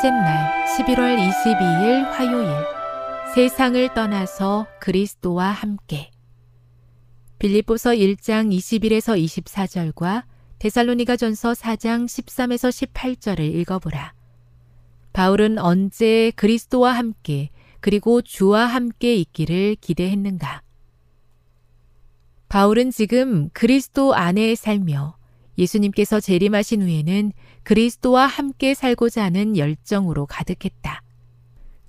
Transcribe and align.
셋째 0.00 0.12
날 0.12 0.64
11월 0.64 1.18
22일 1.18 2.04
화요일 2.04 2.48
세상을 3.34 3.92
떠나서 3.92 4.66
그리스도와 4.80 5.50
함께 5.50 6.10
빌립보서 7.38 7.90
1장 7.90 8.50
21에서 8.50 9.22
24절과 9.22 10.24
데살로니가 10.58 11.16
전서 11.16 11.52
4장 11.52 12.06
13에서 12.06 12.88
18절을 12.94 13.40
읽어보라. 13.40 14.14
바울은 15.12 15.58
언제 15.58 16.32
그리스도와 16.34 16.92
함께 16.92 17.50
그리고 17.80 18.22
주와 18.22 18.64
함께 18.64 19.14
있기를 19.16 19.76
기대했는가? 19.82 20.62
바울은 22.48 22.90
지금 22.90 23.50
그리스도 23.52 24.14
안에 24.14 24.54
살며 24.54 25.20
예수님께서 25.58 26.20
재림하신 26.20 26.82
후에는 26.82 27.32
그리스도와 27.70 28.26
함께 28.26 28.74
살고자 28.74 29.22
하는 29.22 29.56
열정으로 29.56 30.26
가득했다. 30.26 31.04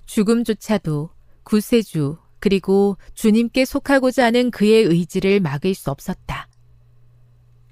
죽음조차도 0.06 1.10
구세주 1.42 2.18
그리고 2.38 2.98
주님께 3.14 3.64
속하고자 3.64 4.26
하는 4.26 4.52
그의 4.52 4.84
의지를 4.84 5.40
막을 5.40 5.74
수 5.74 5.90
없었다. 5.90 6.46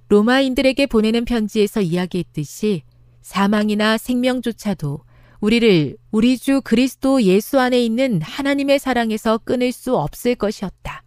로마인들에게 0.09 0.87
보내는 0.87 1.25
편지에서 1.25 1.83
이야기했듯이 1.83 2.83
사망이나 3.23 3.97
생명조차도 3.97 5.05
우리를 5.39 5.97
우리 6.11 6.37
주 6.37 6.63
그리스도 6.65 7.23
예수 7.23 7.61
안에 7.61 7.81
있는 7.81 8.21
하나님의 8.23 8.81
사랑에서 8.81 9.39
끊을 9.39 9.71
수 9.71 9.97
없을 9.97 10.35
것이었다. 10.35 11.05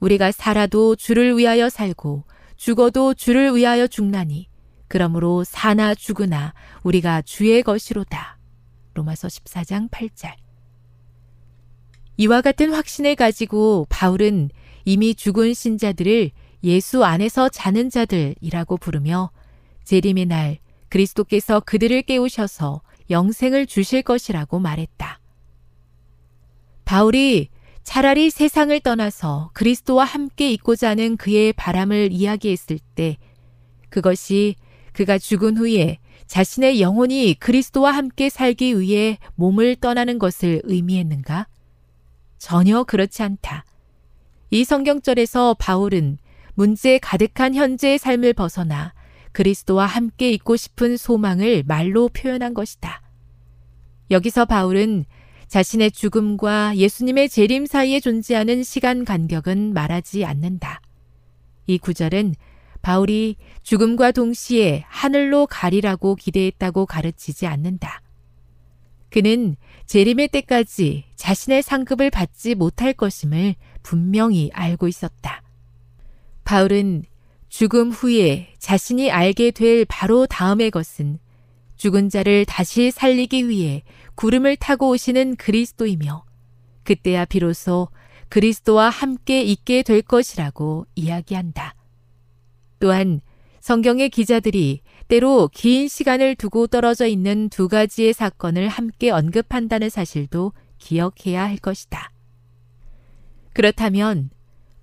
우리가 0.00 0.30
살아도 0.30 0.94
주를 0.94 1.38
위하여 1.38 1.70
살고 1.70 2.24
죽어도 2.56 3.14
주를 3.14 3.56
위하여 3.56 3.86
죽나니 3.86 4.52
그러므로 4.88 5.44
사나 5.44 5.94
죽으나 5.94 6.54
우리가 6.82 7.22
주의 7.22 7.62
것이로다. 7.62 8.38
로마서 8.94 9.28
14장 9.28 9.90
8절. 9.90 10.34
이와 12.16 12.42
같은 12.42 12.72
확신을 12.72 13.16
가지고 13.16 13.86
바울은 13.88 14.50
이미 14.84 15.14
죽은 15.14 15.54
신자들을 15.54 16.30
예수 16.62 17.04
안에서 17.04 17.48
자는 17.48 17.90
자들이라고 17.90 18.76
부르며 18.76 19.30
재림의 19.84 20.26
날 20.26 20.58
그리스도께서 20.88 21.60
그들을 21.60 22.02
깨우셔서 22.02 22.82
영생을 23.10 23.66
주실 23.66 24.02
것이라고 24.02 24.60
말했다. 24.60 25.20
바울이 26.84 27.48
차라리 27.82 28.30
세상을 28.30 28.78
떠나서 28.80 29.50
그리스도와 29.52 30.04
함께 30.04 30.50
있고자 30.52 30.90
하는 30.90 31.16
그의 31.16 31.52
바람을 31.52 32.10
이야기했을 32.12 32.78
때 32.94 33.18
그것이 33.90 34.54
그가 34.94 35.18
죽은 35.18 35.58
후에 35.58 35.98
자신의 36.26 36.80
영혼이 36.80 37.34
그리스도와 37.34 37.90
함께 37.90 38.30
살기 38.30 38.80
위해 38.80 39.18
몸을 39.34 39.76
떠나는 39.76 40.18
것을 40.18 40.62
의미했는가? 40.64 41.48
전혀 42.38 42.84
그렇지 42.84 43.22
않다. 43.22 43.64
이 44.50 44.64
성경절에서 44.64 45.56
바울은 45.58 46.18
문제 46.54 46.98
가득한 46.98 47.54
현재의 47.54 47.98
삶을 47.98 48.32
벗어나 48.32 48.94
그리스도와 49.32 49.86
함께 49.86 50.30
있고 50.30 50.56
싶은 50.56 50.96
소망을 50.96 51.64
말로 51.66 52.08
표현한 52.08 52.54
것이다. 52.54 53.02
여기서 54.10 54.44
바울은 54.44 55.04
자신의 55.48 55.90
죽음과 55.90 56.76
예수님의 56.76 57.28
재림 57.28 57.66
사이에 57.66 57.98
존재하는 57.98 58.62
시간 58.62 59.04
간격은 59.04 59.74
말하지 59.74 60.24
않는다. 60.24 60.80
이 61.66 61.78
구절은 61.78 62.34
바울이 62.84 63.36
죽음과 63.62 64.12
동시에 64.12 64.84
하늘로 64.88 65.46
가리라고 65.46 66.16
기대했다고 66.16 66.84
가르치지 66.84 67.46
않는다. 67.46 68.02
그는 69.08 69.56
재림의 69.86 70.28
때까지 70.28 71.04
자신의 71.16 71.62
상급을 71.62 72.10
받지 72.10 72.54
못할 72.54 72.92
것임을 72.92 73.54
분명히 73.82 74.50
알고 74.52 74.86
있었다. 74.86 75.42
바울은 76.44 77.04
죽음 77.48 77.90
후에 77.90 78.52
자신이 78.58 79.10
알게 79.10 79.52
될 79.52 79.86
바로 79.86 80.26
다음의 80.26 80.70
것은 80.70 81.18
죽은 81.76 82.10
자를 82.10 82.44
다시 82.44 82.90
살리기 82.90 83.48
위해 83.48 83.82
구름을 84.14 84.56
타고 84.56 84.90
오시는 84.90 85.36
그리스도이며 85.36 86.22
그때야 86.82 87.24
비로소 87.24 87.88
그리스도와 88.28 88.90
함께 88.90 89.42
있게 89.42 89.82
될 89.82 90.02
것이라고 90.02 90.86
이야기한다. 90.96 91.73
또한 92.78 93.20
성경의 93.60 94.10
기자들이 94.10 94.80
때로 95.08 95.48
긴 95.52 95.88
시간을 95.88 96.34
두고 96.34 96.66
떨어져 96.66 97.06
있는 97.06 97.48
두 97.48 97.68
가지의 97.68 98.12
사건을 98.12 98.68
함께 98.68 99.10
언급한다는 99.10 99.88
사실도 99.88 100.52
기억해야 100.78 101.44
할 101.44 101.56
것이다. 101.56 102.10
그렇다면 103.54 104.30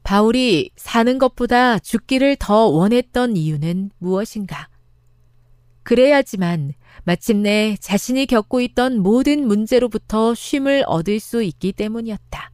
바울이 0.03 0.71
사는 0.75 1.19
것보다 1.19 1.77
죽기를 1.77 2.37
더 2.37 2.65
원했던 2.67 3.37
이유는 3.37 3.91
무엇인가? 3.99 4.67
그래야지만 5.83 6.73
마침내 7.03 7.75
자신이 7.79 8.25
겪고 8.25 8.61
있던 8.61 8.99
모든 8.99 9.47
문제로부터 9.47 10.33
쉼을 10.33 10.83
얻을 10.87 11.19
수 11.19 11.43
있기 11.43 11.73
때문이었다. 11.73 12.51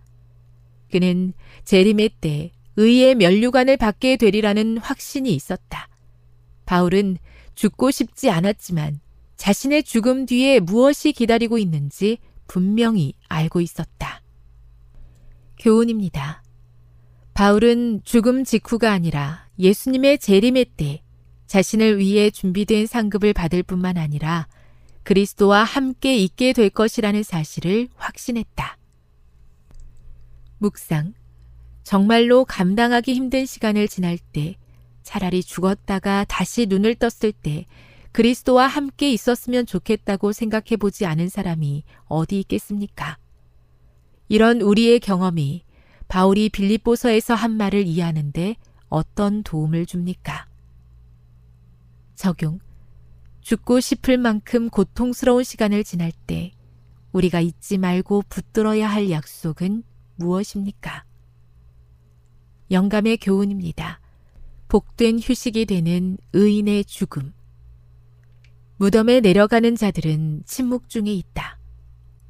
그는 0.92 1.34
재림의 1.64 2.12
때 2.22 2.52
의의 2.78 3.16
면류관을 3.16 3.78
받게 3.78 4.18
되리라는 4.18 4.78
확신이 4.78 5.34
있었다. 5.34 5.90
바울은 6.66 7.18
죽고 7.56 7.92
싶지 7.92 8.30
않았지만 8.30 9.00
자신의 9.36 9.84
죽음 9.84 10.26
뒤에 10.26 10.60
무엇이 10.60 11.12
기다리고 11.12 11.58
있는지 11.58 12.20
분명히 12.48 13.14
알고 13.28 13.62
있었다. 13.62 14.22
교훈입니다. 15.60 16.44
바울은 17.34 18.02
죽음 18.04 18.44
직후가 18.44 18.92
아니라 18.92 19.48
예수님의 19.60 20.20
재림의 20.20 20.66
때 20.78 21.02
자신을 21.48 21.98
위해 21.98 22.30
준비된 22.30 22.86
상급을 22.86 23.34
받을 23.34 23.64
뿐만 23.64 23.98
아니라 23.98 24.48
그리스도와 25.04 25.64
함께 25.64 26.16
있게 26.18 26.54
될 26.54 26.70
것이라는 26.70 27.24
사실을 27.24 27.88
확신했다. 27.96 28.78
묵상. 30.60 31.14
정말로 31.88 32.44
감당하기 32.44 33.14
힘든 33.14 33.46
시간을 33.46 33.88
지날 33.88 34.18
때 34.18 34.58
차라리 35.04 35.42
죽었다가 35.42 36.26
다시 36.26 36.66
눈을 36.66 36.96
떴을 36.96 37.32
때 37.32 37.66
그리스도와 38.12 38.68
함께 38.68 39.10
있었으면 39.14 39.66
좋겠다고 39.66 40.34
생각해 40.34 40.76
보지 40.78 41.06
않은 41.06 41.30
사람이 41.30 41.86
어디 42.08 42.42
있겠습니까? 42.42 43.18
이런 44.28 44.60
우리의 44.60 45.00
경험이 45.00 45.64
바울이 46.10 46.50
빌립보서에서 46.50 47.36
한 47.36 47.52
말을 47.52 47.88
이해하는데 47.88 48.58
어떤 48.90 49.44
도움을 49.44 49.86
줍니까? 49.86 50.46
적용. 52.16 52.60
죽고 53.40 53.80
싶을 53.80 54.18
만큼 54.18 54.70
고통스러운 54.70 55.46
시간을 55.46 55.86
지날 55.86 56.12
때 56.12 56.52
우리가 57.14 57.40
잊지 57.40 57.78
말고 57.78 58.24
붙들어야 58.28 58.90
할 58.90 59.10
약속은 59.10 59.84
무엇입니까? 60.18 61.07
영감의 62.72 63.18
교훈입니다. 63.18 64.00
복된 64.68 65.20
휴식이 65.20 65.66
되는 65.66 66.18
의인의 66.34 66.86
죽음. 66.86 67.34
무덤에 68.78 69.22
내려가는 69.22 69.76
자들은 69.76 70.44
침묵 70.46 70.90
중에 70.90 71.14
있다. 71.14 71.58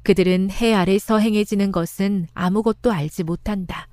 그들은 0.02 0.50
해 0.50 0.72
아래서 0.72 1.18
행해지는 1.18 1.72
것은 1.72 2.28
아무것도 2.32 2.92
알지 2.92 3.24
못한다. 3.24 3.88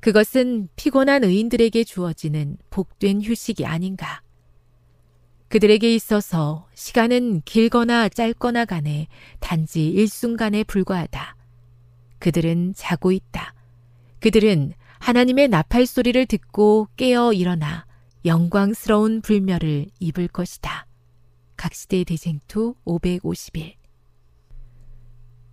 그것은 0.00 0.68
피곤한 0.76 1.24
의인들에게 1.24 1.82
주어지는 1.84 2.58
복된 2.70 3.22
휴식이 3.22 3.66
아닌가. 3.66 4.22
그들에게 5.48 5.92
있어서 5.94 6.68
시간은 6.74 7.42
길거나 7.44 8.08
짧거나 8.08 8.66
간에 8.66 9.08
단지 9.40 9.88
일순간에 9.88 10.64
불과하다. 10.64 11.36
그들은 12.18 12.74
자고 12.76 13.10
있다. 13.10 13.54
그들은 14.20 14.74
하나님의 14.98 15.48
나팔 15.48 15.86
소리를 15.86 16.26
듣고 16.26 16.88
깨어 16.96 17.32
일어나 17.32 17.86
영광스러운 18.24 19.20
불멸을 19.20 19.86
입을 20.00 20.28
것이다. 20.28 20.86
각시대 21.56 22.04
대쟁투 22.04 22.74
551 22.84 23.74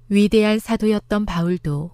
위대한 0.10 0.60
사도였던 0.60 1.26
바울도 1.26 1.92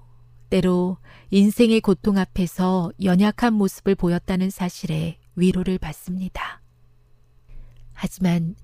때로 0.50 0.98
인생의 1.30 1.82
고통 1.82 2.18
앞에서 2.18 2.92
연약한 3.04 3.54
모습을 3.54 3.96
보였다는 3.96 4.50
사실에 4.50 5.20
위로를 5.36 5.78
받습니다. 5.78 6.62
하지만 7.94 8.56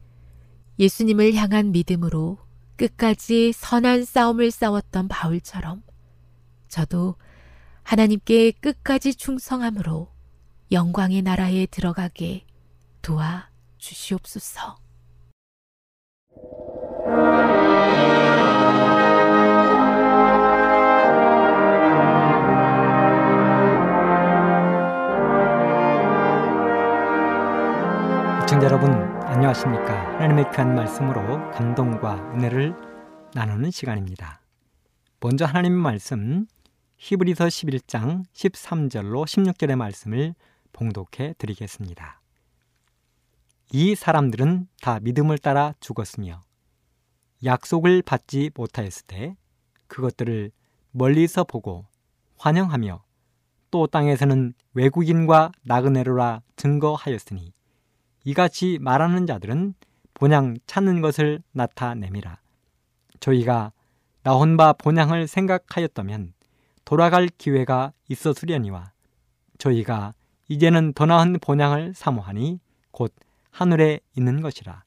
예수님을 0.79 1.35
향한 1.35 1.71
믿음으로 1.71 2.39
끝까지 2.75 3.53
선한 3.53 4.03
싸움을 4.03 4.51
싸웠던 4.51 5.07
바울처럼 5.07 5.83
저도 6.67 7.15
하나님께 7.85 8.51
끝까지 8.53 9.13
충성함으로 9.13 10.09
영광의 10.71 11.21
나라에 11.21 11.67
들어가게 11.67 12.47
도와 13.03 13.49
주시옵소서. 13.77 14.77
시청자 28.41 28.65
여러분 28.65 28.91
안녕하십니까 29.27 30.13
하나님의 30.15 30.45
귀한 30.51 30.73
말씀으로 30.73 31.51
감동과 31.51 32.33
은혜를 32.33 32.73
나누는 33.33 33.69
시간입니다 33.69 34.41
먼저 35.19 35.45
하나님의 35.45 35.79
말씀 35.79 36.45
히브리서 36.97 37.45
11장 37.45 38.25
13절로 38.33 39.25
16절의 39.25 39.75
말씀을 39.75 40.35
봉독해 40.73 41.35
드리겠습니다 41.37 42.21
이 43.71 43.95
사람들은 43.95 44.67
다 44.81 44.99
믿음을 45.01 45.37
따라 45.37 45.73
죽었으며 45.79 46.41
약속을 47.43 48.01
받지 48.01 48.51
못하였을 48.55 49.05
때 49.07 49.35
그것들을 49.87 50.51
멀리서 50.91 51.43
보고 51.43 51.85
환영하며 52.37 53.03
또 53.71 53.87
땅에서는 53.87 54.53
외국인과 54.73 55.51
나그네로라 55.63 56.41
증거하였으니 56.55 57.53
이같이 58.23 58.79
말하는 58.79 59.25
자들은 59.25 59.75
본향 60.13 60.55
찾는 60.65 61.01
것을 61.01 61.43
나타내미라. 61.51 62.39
저희가 63.19 63.73
나온 64.23 64.57
바 64.57 64.73
본향을 64.73 65.27
생각하였다면 65.27 66.33
돌아갈 66.85 67.27
기회가 67.27 67.91
있었으려니와 68.07 68.91
저희가 69.57 70.13
이제는 70.47 70.93
더 70.93 71.05
나은 71.05 71.39
본향을 71.41 71.93
사모하니 71.95 72.59
곧 72.91 73.13
하늘에 73.49 73.99
있는 74.15 74.41
것이라. 74.41 74.83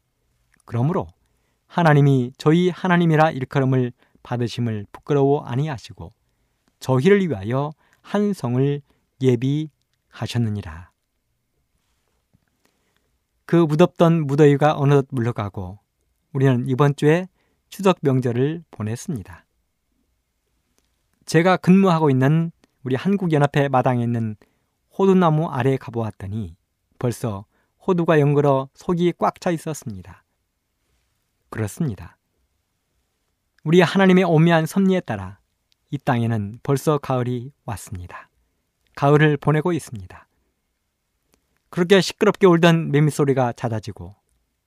그러므로 0.65 1.09
하나님이 1.67 2.33
저희 2.39 2.71
하나님이라 2.71 3.33
일컬음을 3.33 3.93
받으심을 4.23 4.87
부끄러워 4.93 5.45
아니하시고 5.45 6.12
저희를 6.81 7.29
위하여 7.29 7.73
한 8.00 8.33
성을 8.33 8.81
예비하셨느니라. 9.21 10.91
그 13.47 13.56
무덥던 13.56 14.27
무더위가 14.27 14.79
어느덧 14.79 15.06
물러가고 15.11 15.78
우리는 16.33 16.69
이번 16.69 16.95
주에 16.95 17.26
추석 17.71 17.99
명절을 18.02 18.64
보냈습니다. 18.71 19.48
제가 21.28 21.58
근무하고 21.58 22.08
있는 22.08 22.50
우리 22.85 22.97
한국연합회 22.97 23.68
마당에 23.68 24.02
있는 24.02 24.35
호두나무 24.99 25.49
아래에 25.49 25.76
가보았더니 25.76 26.56
벌써 26.99 27.44
호두가 27.87 28.18
연걸어 28.18 28.70
속이 28.73 29.12
꽉 29.18 29.38
차 29.38 29.50
있었습니다. 29.50 30.25
그렇습니다. 31.50 32.16
우리 33.62 33.82
하나님의 33.82 34.25
오묘한 34.25 34.64
섭리에 34.64 35.00
따라 35.00 35.38
이 35.90 35.99
땅에는 35.99 36.61
벌써 36.62 36.97
가을이 36.97 37.52
왔습니다. 37.66 38.30
가을을 38.97 39.37
보내고 39.37 39.75
있습니다. 39.75 40.28
그렇게 41.68 42.00
시끄럽게 42.00 42.47
울던 42.47 42.90
매미 42.90 43.11
소리가 43.11 43.52
잦아지고 43.52 44.16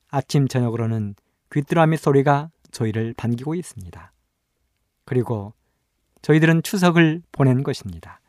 아침 0.10 0.48
저녁으로는 0.48 1.16
귀뚜라미 1.52 1.98
소리가 1.98 2.52
저희를 2.70 3.16
반기고 3.18 3.56
있습니다. 3.56 4.14
그리고 5.06 5.56
저희들은 6.22 6.64
추석을 6.64 7.22
보낸 7.32 7.64
것입니다. 7.64 8.22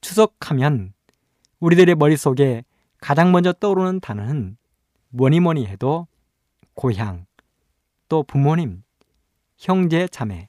추석하면 0.00 0.94
우리들의 1.60 1.94
머릿속에 1.94 2.64
가장 2.98 3.32
먼저 3.32 3.52
떠오르는 3.52 4.00
단어는 4.00 4.56
뭐니 5.10 5.40
뭐니 5.40 5.66
해도 5.66 6.06
고향, 6.74 7.26
또 8.08 8.22
부모님, 8.22 8.82
형제, 9.58 10.08
자매, 10.08 10.48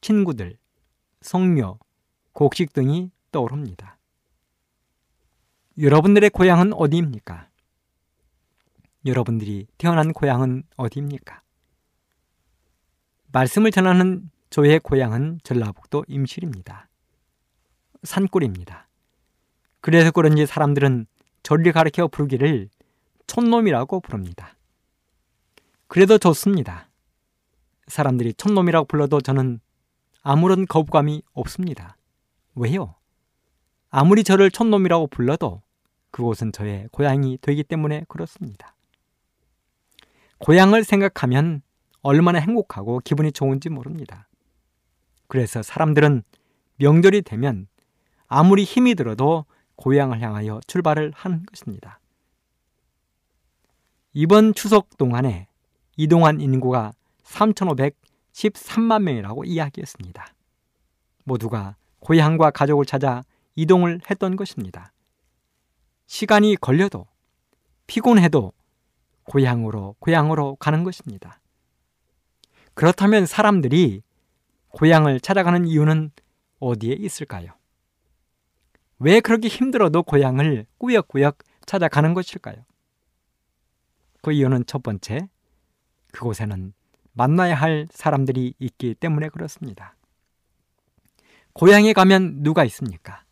친구들, 0.00 0.56
성묘, 1.22 1.78
곡식 2.32 2.72
등이 2.72 3.10
떠오릅니다. 3.32 3.98
여러분들의 5.78 6.30
고향은 6.30 6.72
어디입니까? 6.74 7.48
여러분들이 9.06 9.66
태어난 9.78 10.12
고향은 10.12 10.62
어디입니까? 10.76 11.42
말씀을 13.32 13.70
전하는 13.70 14.30
저의 14.50 14.80
고향은 14.80 15.40
전라북도 15.44 16.04
임실입니다. 16.08 16.88
산골입니다. 18.02 18.88
그래서 19.80 20.10
그런지 20.10 20.44
사람들은 20.44 21.06
저를 21.42 21.72
가르켜 21.72 22.08
부르기를 22.08 22.68
촌놈이라고 23.28 24.00
부릅니다. 24.00 24.56
그래도 25.86 26.18
좋습니다. 26.18 26.88
사람들이 27.86 28.34
촌놈이라고 28.34 28.86
불러도 28.86 29.20
저는 29.20 29.60
아무런 30.22 30.66
거부감이 30.66 31.22
없습니다. 31.32 31.96
왜요? 32.54 32.96
아무리 33.88 34.24
저를 34.24 34.50
촌놈이라고 34.50 35.06
불러도 35.06 35.62
그곳은 36.10 36.52
저의 36.52 36.88
고향이 36.90 37.38
되기 37.40 37.62
때문에 37.62 38.04
그렇습니다. 38.08 38.74
고향을 40.38 40.84
생각하면 40.84 41.62
얼마나 42.02 42.38
행복하고 42.40 43.00
기분이 43.00 43.32
좋은지 43.32 43.68
모릅니다. 43.68 44.26
그래서 45.30 45.62
사람들은 45.62 46.24
명절이 46.78 47.22
되면 47.22 47.68
아무리 48.26 48.64
힘이 48.64 48.96
들어도 48.96 49.44
고향을 49.76 50.20
향하여 50.20 50.60
출발을 50.66 51.12
하는 51.14 51.46
것입니다. 51.46 52.00
이번 54.12 54.54
추석 54.54 54.98
동안에 54.98 55.46
이동한 55.96 56.40
인구가 56.40 56.92
3,513만 57.22 59.02
명이라고 59.04 59.44
이야기했습니다. 59.44 60.34
모두가 61.22 61.76
고향과 62.00 62.50
가족을 62.50 62.84
찾아 62.84 63.22
이동을 63.54 64.00
했던 64.10 64.34
것입니다. 64.34 64.92
시간이 66.06 66.56
걸려도 66.56 67.06
피곤해도 67.86 68.52
고향으로 69.22 69.94
고향으로 70.00 70.56
가는 70.56 70.82
것입니다. 70.82 71.40
그렇다면 72.74 73.26
사람들이 73.26 74.02
고향을 74.70 75.20
찾아가는 75.20 75.66
이유는 75.66 76.10
어디에 76.58 76.94
있을까요? 76.94 77.52
왜 78.98 79.20
그렇게 79.20 79.48
힘들어도 79.48 80.02
고향을 80.02 80.66
꾸역꾸역 80.78 81.38
찾아가는 81.66 82.14
것일까요? 82.14 82.64
그 84.22 84.32
이유는 84.32 84.66
첫 84.66 84.82
번째, 84.82 85.28
그곳에는 86.12 86.72
만나야 87.12 87.54
할 87.54 87.86
사람들이 87.90 88.54
있기 88.58 88.94
때문에 88.94 89.28
그렇습니다. 89.30 89.96
고향에 91.52 91.92
가면 91.92 92.42
누가 92.42 92.64
있습니까? 92.64 93.24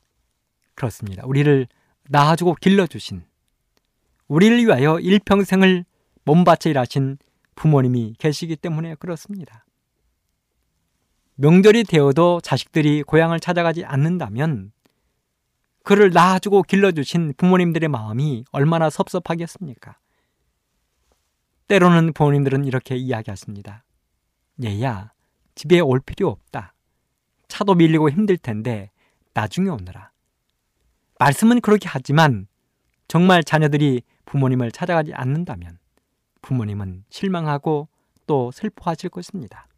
그렇습니다. 0.75 1.25
우리를 1.27 1.67
낳아주고 2.09 2.55
길러주신, 2.55 3.25
우리를 4.29 4.59
위하여 4.65 4.99
일평생을 4.99 5.85
몸바쳐 6.25 6.71
일하신 6.71 7.19
부모님이 7.55 8.15
계시기 8.19 8.57
때문에 8.57 8.95
그렇습니다. 8.97 9.65
명절이 11.41 11.85
되어도 11.85 12.41
자식들이 12.41 13.05
고향을 13.05 13.39
찾아가지 13.39 13.85
않는다면 13.85 14.73
그를 15.85 16.11
낳아주고 16.11 16.65
길러주신 16.65 17.35
부모님들의 17.37 17.89
마음이 17.89 18.45
얼마나 18.51 18.91
섭섭하겠습니까? 18.91 19.99
때로는 21.69 22.13
부모님들은 22.13 22.65
이렇게 22.65 22.97
이야기하십니다. 22.97 23.85
얘야, 24.65 25.13
집에 25.55 25.79
올 25.79 26.01
필요 26.01 26.29
없다. 26.29 26.75
차도 27.47 27.77
밀리고 27.77 28.11
힘들 28.11 28.37
텐데 28.37 28.91
나중에 29.33 29.69
오너라. 29.69 30.11
말씀은 31.21 31.61
그렇게 31.61 31.89
하지만 31.89 32.49
정말 33.07 33.45
자녀들이 33.45 34.03
부모님을 34.25 34.73
찾아가지 34.73 35.15
않는다면 35.15 35.79
부모님은 36.43 37.05
실망하고 37.11 37.89
또 38.27 38.51
슬퍼하실 38.51 39.11
것입니다. 39.11 39.69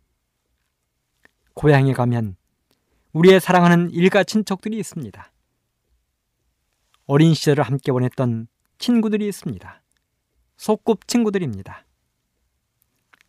고향에 1.60 1.92
가면 1.92 2.36
우리의 3.12 3.38
사랑하는 3.38 3.90
일가 3.90 4.24
친척들이 4.24 4.78
있습니다. 4.78 5.30
어린 7.04 7.34
시절을 7.34 7.64
함께 7.64 7.92
보냈던 7.92 8.48
친구들이 8.78 9.28
있습니다. 9.28 9.82
소꿉 10.56 10.96
친구들입니다. 11.06 11.84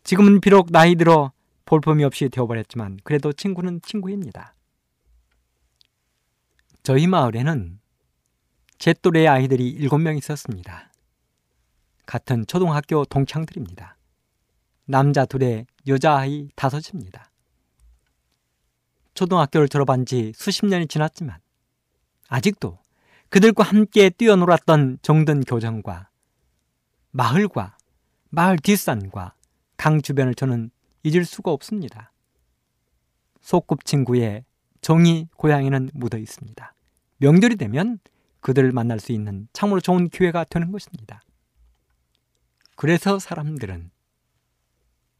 지금은 0.02 0.40
비록 0.40 0.72
나이 0.72 0.94
들어 0.94 1.32
볼품이 1.66 2.04
없이 2.04 2.30
되어버렸지만 2.30 3.00
그래도 3.04 3.34
친구는 3.34 3.82
친구입니다. 3.82 4.54
저희 6.82 7.06
마을에는 7.06 7.80
제 8.78 8.94
또래의 8.94 9.28
아이들이 9.28 9.76
7명 9.78 10.16
있었습니다. 10.16 10.90
같은 12.06 12.46
초등학교 12.46 13.04
동창들입니다. 13.04 13.98
남자 14.86 15.26
둘에 15.26 15.66
여자아이 15.86 16.48
다섯입니다. 16.56 17.31
초등학교를 19.14 19.68
졸업한 19.68 20.06
지 20.06 20.32
수십 20.34 20.66
년이 20.66 20.88
지났지만 20.88 21.38
아직도 22.28 22.78
그들과 23.28 23.64
함께 23.64 24.10
뛰어놀았던 24.10 24.98
정든 25.02 25.42
교정과 25.42 26.08
마을과 27.10 27.76
마을 28.30 28.56
뒷산과 28.58 29.34
강 29.76 30.00
주변을 30.00 30.34
저는 30.34 30.70
잊을 31.02 31.24
수가 31.24 31.50
없습니다. 31.50 32.12
소꿉친구의 33.40 34.44
정이 34.80 35.28
고향에는 35.36 35.90
묻어 35.94 36.18
있습니다. 36.18 36.74
명절이 37.18 37.56
되면 37.56 37.98
그들을 38.40 38.72
만날 38.72 38.98
수 38.98 39.12
있는 39.12 39.48
참으로 39.52 39.80
좋은 39.80 40.08
기회가 40.08 40.44
되는 40.44 40.72
것입니다. 40.72 41.22
그래서 42.76 43.18
사람들은 43.18 43.90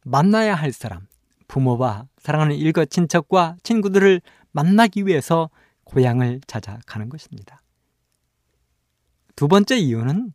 만나야 0.03 0.55
할 0.55 0.73
사람, 0.73 1.07
부모와 1.53 2.07
사랑하는 2.17 2.55
일거 2.55 2.85
친척과 2.85 3.57
친구들을 3.61 4.21
만나기 4.53 5.05
위해서 5.05 5.51
고향을 5.83 6.41
찾아가는 6.47 7.09
것입니다. 7.09 7.61
두 9.35 9.47
번째 9.47 9.77
이유는 9.77 10.33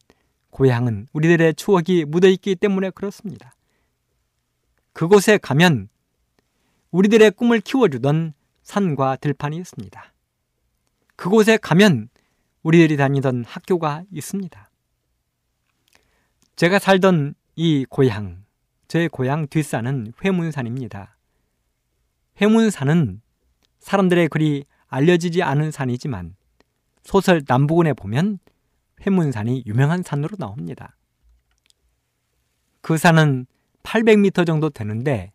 고향은 0.50 1.08
우리들의 1.12 1.54
추억이 1.54 2.04
묻어 2.04 2.28
있기 2.28 2.54
때문에 2.54 2.90
그렇습니다. 2.90 3.52
그곳에 4.92 5.38
가면 5.38 5.88
우리들의 6.92 7.32
꿈을 7.32 7.62
키워주던 7.62 8.32
산과 8.62 9.16
들판이 9.16 9.56
있습니다. 9.56 10.12
그곳에 11.16 11.56
가면 11.56 12.10
우리들이 12.62 12.96
다니던 12.96 13.44
학교가 13.44 14.04
있습니다. 14.12 14.70
제가 16.54 16.78
살던 16.78 17.34
이 17.56 17.86
고향, 17.88 18.44
저의 18.88 19.08
고향 19.10 19.46
뒷산은 19.46 20.14
회문산입니다. 20.24 21.16
회문산은 22.40 23.20
사람들의 23.80 24.28
그리 24.28 24.64
알려지지 24.86 25.42
않은 25.42 25.70
산이지만 25.70 26.34
소설 27.02 27.42
남부군에 27.46 27.92
보면 27.92 28.38
회문산이 29.06 29.64
유명한 29.66 30.02
산으로 30.02 30.36
나옵니다. 30.38 30.96
그 32.80 32.96
산은 32.96 33.46
800m 33.82 34.46
정도 34.46 34.70
되는데 34.70 35.32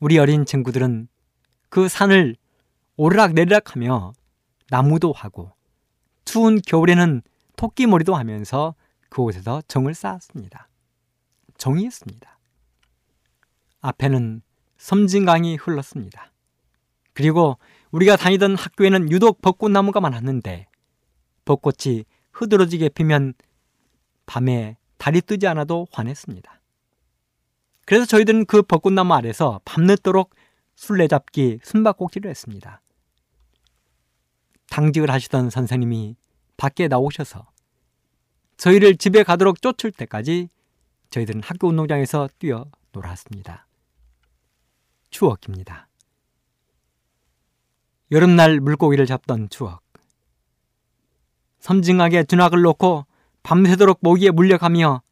우리 0.00 0.18
어린 0.18 0.44
친구들은 0.44 1.08
그 1.68 1.88
산을 1.88 2.36
오르락 2.96 3.32
내리락 3.34 3.74
하며 3.74 4.12
나무도 4.70 5.12
하고 5.12 5.52
추운 6.24 6.60
겨울에는 6.60 7.22
토끼머리도 7.56 8.14
하면서 8.14 8.74
그곳에서 9.08 9.62
정을 9.68 9.94
쌓았습니다. 9.94 10.68
정이 11.64 11.84
있습니다. 11.84 12.38
앞에는 13.80 14.42
섬진강이 14.76 15.56
흘렀습니다. 15.56 16.30
그리고 17.14 17.56
우리가 17.90 18.16
다니던 18.16 18.54
학교에는 18.54 19.10
유독 19.10 19.40
벚꽃나무가 19.40 19.98
많았는데 20.00 20.66
벚꽃이 21.46 22.04
흐드러지게 22.32 22.90
피면 22.90 23.32
밤에 24.26 24.76
달이 24.98 25.22
뜨지 25.22 25.46
않아도 25.46 25.86
환했습니다. 25.90 26.60
그래서 27.86 28.04
저희들은 28.04 28.44
그 28.44 28.60
벚꽃나무 28.60 29.14
아래서 29.14 29.62
밤늦도록 29.64 30.34
술래잡기, 30.74 31.60
숨바꼭질을 31.62 32.28
했습니다. 32.28 32.82
당직을 34.68 35.10
하시던 35.10 35.48
선생님이 35.48 36.16
밖에 36.58 36.88
나오셔서 36.88 37.50
저희를 38.58 38.98
집에 38.98 39.22
가도록 39.22 39.62
쫓을 39.62 39.92
때까지 39.92 40.50
저희들은 41.14 41.42
학교 41.44 41.68
운동장에서 41.68 42.28
뛰어 42.40 42.66
놀았습니다. 42.90 43.68
추억입니다. 45.10 45.88
여름날 48.10 48.58
물고기를 48.58 49.06
잡던 49.06 49.48
추억. 49.48 49.80
섬징하게 51.60 52.24
dun학을 52.24 52.62
놓고 52.62 53.06
밤새도록 53.44 53.98
모기에 54.00 54.32
물려가며 54.32 55.02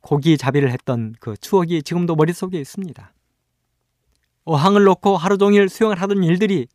고기 0.00 0.38
잡이를 0.38 0.70
했던 0.70 1.16
그 1.18 1.36
추억이 1.36 1.82
지금도 1.82 2.14
머릿속에 2.14 2.60
있습니다. 2.60 3.12
어항을 4.44 4.84
놓고 4.84 5.16
하루 5.16 5.38
종일 5.38 5.68
수영을 5.68 6.00
하던 6.00 6.22
일들이 6.22 6.68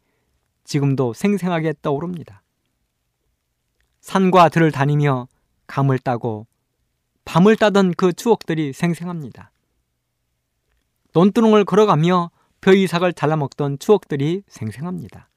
지금도 0.65 1.13
생생하게 1.13 1.75
떠오릅니다. 1.81 2.43
산과 4.01 4.49
들을 4.49 4.71
다니며 4.71 5.29
감을 5.67 5.99
따고 5.99 6.47
밤을 7.25 7.55
따던 7.55 7.93
그 7.95 8.13
추억들이 8.13 8.71
생생합니다. 8.71 9.51
논두렁을 11.13 11.65
걸어가며 11.65 12.31
벼이삭을 12.61 13.13
잘라먹던 13.13 13.79
추억들이 13.79 14.43
생생합니다. 14.47 15.29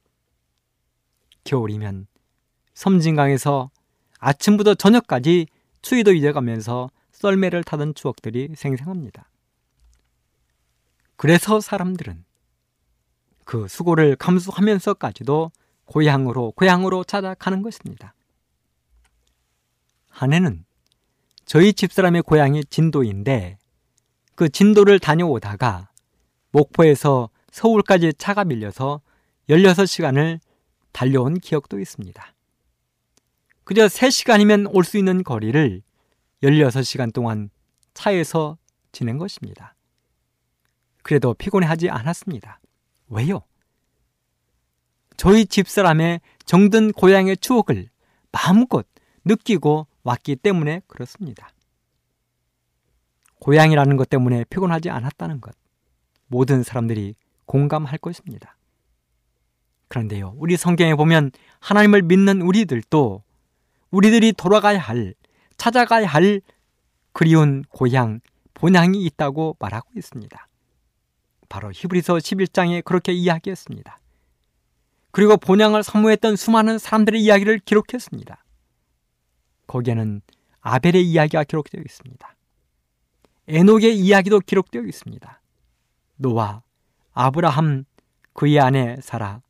겨울이면 1.44 2.06
섬진강에서 2.74 3.70
아침부터 4.18 4.74
저녁까지 4.74 5.46
추위도 5.82 6.12
잊어가면서 6.12 6.90
썰매를 7.12 7.64
타던 7.64 7.94
추억들이 7.94 8.50
생생합니다. 8.56 9.28
그래서 11.16 11.60
사람들은 11.60 12.24
그 13.44 13.66
수고를 13.66 14.14
감수하면서까지도 14.16 15.50
고향으로 15.86 16.52
고향으로 16.52 17.02
찾아가는 17.04 17.62
것입니다. 17.62 18.14
한 20.10 20.32
해는 20.32 20.64
저희 21.48 21.72
집사람의 21.72 22.22
고향이 22.24 22.62
진도인데 22.66 23.56
그 24.34 24.50
진도를 24.50 24.98
다녀오다가 24.98 25.88
목포에서 26.50 27.30
서울까지 27.50 28.12
차가 28.18 28.44
밀려서 28.44 29.00
16시간을 29.48 30.40
달려온 30.92 31.40
기억도 31.40 31.80
있습니다. 31.80 32.34
그저 33.64 33.86
3시간이면 33.86 34.74
올 34.74 34.84
수 34.84 34.98
있는 34.98 35.24
거리를 35.24 35.80
16시간 36.42 37.14
동안 37.14 37.48
차에서 37.94 38.58
지낸 38.92 39.16
것입니다. 39.16 39.74
그래도 41.02 41.32
피곤해하지 41.32 41.88
않았습니다. 41.88 42.60
왜요? 43.08 43.40
저희 45.16 45.46
집사람의 45.46 46.20
정든 46.44 46.92
고향의 46.92 47.38
추억을 47.38 47.88
마음껏 48.32 48.86
느끼고 49.24 49.86
왔기 50.08 50.36
때문에 50.36 50.80
그렇습니다. 50.86 51.50
고향이라는 53.40 53.96
것 53.96 54.08
때문에 54.08 54.44
피곤하지 54.50 54.90
않았다는 54.90 55.40
것. 55.40 55.54
모든 56.26 56.62
사람들이 56.62 57.14
공감할 57.46 57.98
것입니다. 57.98 58.56
그런데요, 59.88 60.34
우리 60.36 60.56
성경에 60.56 60.94
보면 60.94 61.30
하나님을 61.60 62.02
믿는 62.02 62.42
우리들도 62.42 63.22
우리들이 63.90 64.32
돌아가야 64.32 64.78
할, 64.78 65.14
찾아가야 65.56 66.06
할 66.06 66.42
그리운 67.12 67.64
고향, 67.70 68.20
본향이 68.54 69.02
있다고 69.04 69.56
말하고 69.58 69.88
있습니다. 69.96 70.48
바로 71.48 71.70
히브리서 71.72 72.14
11장에 72.16 72.84
그렇게 72.84 73.12
이야기했습니다. 73.12 73.98
그리고 75.10 75.36
본향을 75.38 75.82
사모했던 75.82 76.36
수많은 76.36 76.78
사람들의 76.78 77.22
이야기를 77.22 77.60
기록했습니다. 77.60 78.44
거기에는 79.68 80.20
아벨의 80.60 81.08
이야기가 81.08 81.44
기록되어 81.44 81.80
있습니다. 81.84 82.36
에녹의 83.46 83.96
이야기도 83.96 84.40
기록되어 84.40 84.82
있습니다. 84.82 85.40
노아, 86.16 86.62
아브라함, 87.12 87.84
그의 88.32 88.58
아내 88.58 88.96
사라, 89.00 89.40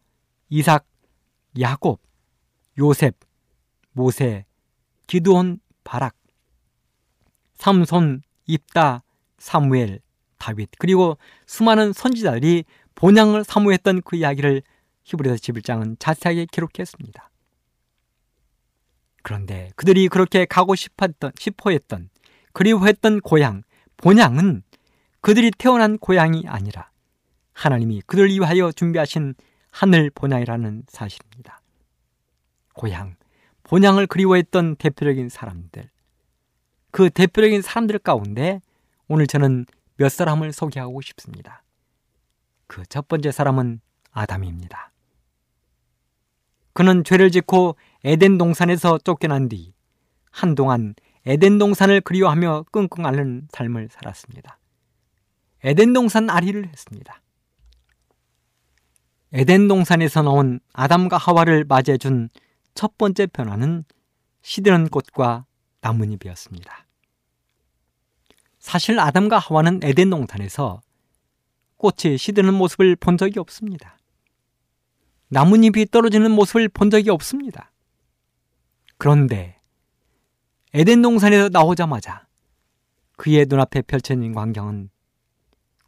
이삭, 0.50 0.86
야곱, 1.58 2.00
요셉, 2.78 3.16
모세, 3.92 4.44
기드온, 5.06 5.60
바락, 5.82 6.14
삼손, 7.54 8.22
입다, 8.46 9.02
사무엘, 9.38 10.00
다윗 10.38 10.70
그리고 10.78 11.18
수많은 11.46 11.92
선지자들이 11.92 12.64
본향을 12.94 13.44
사모했던 13.44 14.02
그 14.02 14.16
이야기를 14.16 14.62
히브리서 15.04 15.36
11장은 15.36 15.96
자세하게 15.98 16.46
기록했습니다. 16.46 17.30
그런데 19.22 19.70
그들이 19.76 20.08
그렇게 20.08 20.44
가고 20.46 20.74
싶었던, 20.74 21.32
싶어 21.38 21.70
했던, 21.70 22.08
그리워했던 22.52 23.20
고향, 23.20 23.62
본향은 23.96 24.62
그들이 25.20 25.50
태어난 25.50 25.98
고향이 25.98 26.44
아니라 26.46 26.90
하나님이 27.52 28.02
그들 28.06 28.28
위하여 28.28 28.70
준비하신 28.72 29.34
하늘 29.70 30.10
본향이라는 30.10 30.84
사실입니다. 30.88 31.60
고향, 32.74 33.16
본향을 33.64 34.06
그리워했던 34.06 34.76
대표적인 34.76 35.28
사람들. 35.28 35.90
그 36.90 37.10
대표적인 37.10 37.60
사람들 37.60 37.98
가운데 37.98 38.60
오늘 39.08 39.26
저는 39.26 39.66
몇 39.96 40.08
사람을 40.10 40.52
소개하고 40.52 41.00
싶습니다. 41.02 41.62
그 42.68 42.84
첫 42.88 43.08
번째 43.08 43.32
사람은 43.32 43.80
아담입니다. 44.12 44.92
그는 46.74 47.02
죄를 47.02 47.32
짓고 47.32 47.76
에덴 48.08 48.38
동산에서 48.38 48.98
쫓겨난 48.98 49.48
뒤 49.48 49.74
한동안 50.30 50.94
에덴 51.26 51.58
동산을 51.58 52.00
그리워하며 52.00 52.66
끙끙 52.72 53.06
앓는 53.06 53.48
삶을 53.52 53.88
살았습니다. 53.90 54.58
에덴 55.64 55.92
동산 55.92 56.30
아리를 56.30 56.66
했습니다. 56.66 57.22
에덴 59.32 59.68
동산에서 59.68 60.22
나온 60.22 60.60
아담과 60.72 61.16
하와를 61.16 61.64
맞이해 61.64 61.98
준 61.98 62.28
첫 62.78 62.96
번째 62.96 63.26
변화는 63.26 63.82
시드는 64.42 64.88
꽃과 64.90 65.46
나뭇잎이었습니다. 65.80 66.86
사실 68.60 69.00
아담과 69.00 69.40
하와는 69.40 69.80
에덴 69.82 70.10
동산에서 70.10 70.80
꽃이 71.76 72.16
시드는 72.16 72.54
모습을 72.54 72.94
본 72.94 73.18
적이 73.18 73.40
없습니다. 73.40 73.98
나뭇잎이 75.26 75.86
떨어지는 75.86 76.30
모습을 76.30 76.68
본 76.68 76.88
적이 76.88 77.10
없습니다. 77.10 77.72
그런데 78.98 79.56
에덴 80.74 81.02
동산에서 81.02 81.48
나오자마자 81.48 82.26
그의 83.16 83.46
눈앞에 83.48 83.82
펼쳐진 83.82 84.32
광경은 84.32 84.90